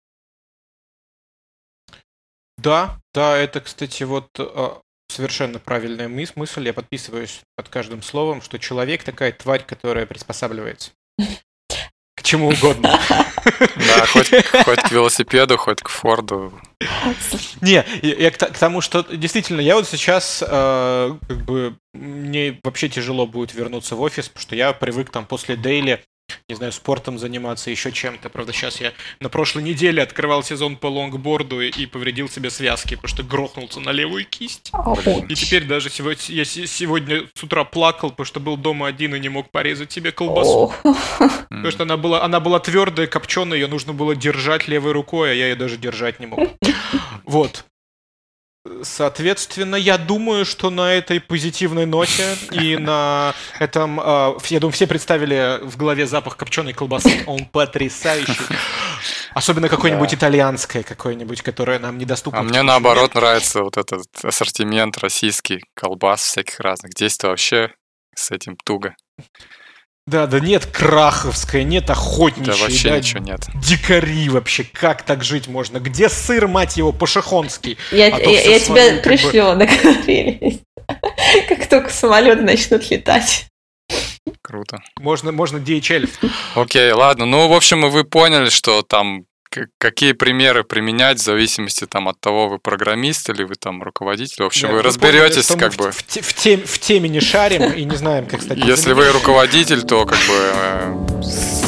[2.57, 4.69] Да, да, это, кстати, вот э,
[5.09, 6.65] совершенно правильная мысль.
[6.65, 10.91] Я подписываюсь под каждым словом, что человек такая тварь, которая приспосабливается
[12.15, 12.99] к чему угодно.
[13.75, 14.29] Да, хоть,
[14.63, 16.53] хоть к велосипеду, хоть к Форду.
[17.61, 22.89] Не, я к, к тому, что действительно, я вот сейчас э, как бы мне вообще
[22.89, 26.03] тяжело будет вернуться в офис, потому что я привык там после дейли
[26.49, 28.29] не знаю, спортом заниматься, еще чем-то.
[28.29, 33.07] Правда, сейчас я на прошлой неделе открывал сезон по лонгборду и повредил себе связки, потому
[33.07, 34.71] что грохнулся на левую кисть.
[35.29, 39.19] И теперь даже сегодня, я сегодня с утра плакал, потому что был дома один и
[39.19, 40.73] не мог порезать себе колбасу.
[41.49, 45.33] Потому что она была, она была твердая, копченая, ее нужно было держать левой рукой, а
[45.33, 46.49] я ее даже держать не мог.
[47.23, 47.65] Вот.
[48.83, 54.85] Соответственно, я думаю, что на этой позитивной ноте и на этом, э, я думаю, все
[54.85, 57.23] представили в голове запах копченой колбасы.
[57.25, 58.37] Он потрясающий.
[59.33, 60.15] Особенно какой-нибудь да.
[60.15, 62.39] итальянское, какое-нибудь, которое нам недоступно.
[62.39, 66.91] А мне наоборот нравится вот этот ассортимент российский, колбас всяких разных.
[66.91, 67.73] Здесь-то вообще
[68.13, 68.95] с этим туго.
[70.07, 72.57] Да, да нет краховская, нет охотничьей.
[72.57, 73.41] Да вообще да, ничего нет.
[73.55, 75.79] Дикари вообще, как так жить можно?
[75.79, 77.77] Где сыр, мать его, пашихонский?
[77.91, 79.65] Я, а я, я тебя пришлю, бы...
[79.65, 80.59] договорились.
[81.47, 83.47] Как только самолеты начнут летать.
[84.41, 84.81] Круто.
[84.99, 86.09] Можно, можно DHL.
[86.55, 87.25] Окей, ладно.
[87.25, 89.25] Ну, в общем, вы поняли, что там
[89.77, 94.43] какие примеры применять в зависимости там от того, вы программист или вы там руководитель.
[94.43, 95.91] В общем, да, вы разберетесь как в, бы...
[95.91, 98.57] В, в, тем, в теме не шарим и не знаем, как стать...
[98.57, 101.21] Если вы руководитель, то как бы э,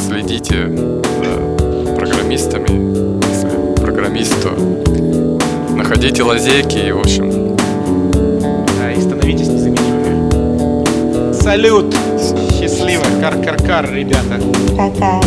[0.08, 2.70] следите за программистами.
[3.28, 4.52] Если программист, то
[5.76, 7.56] находите лазейки и, в общем...
[8.78, 11.34] Да, и становитесь незаменимыми.
[11.34, 11.94] Салют!
[12.60, 13.04] Счастливо!
[13.20, 14.40] Кар-кар-кар, ребята!
[14.78, 15.22] Пока!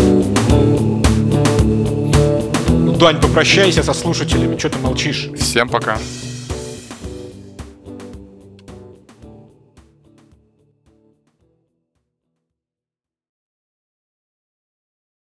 [2.99, 5.29] Дань, попрощайся со слушателями, что ты молчишь?
[5.39, 5.99] Всем пока.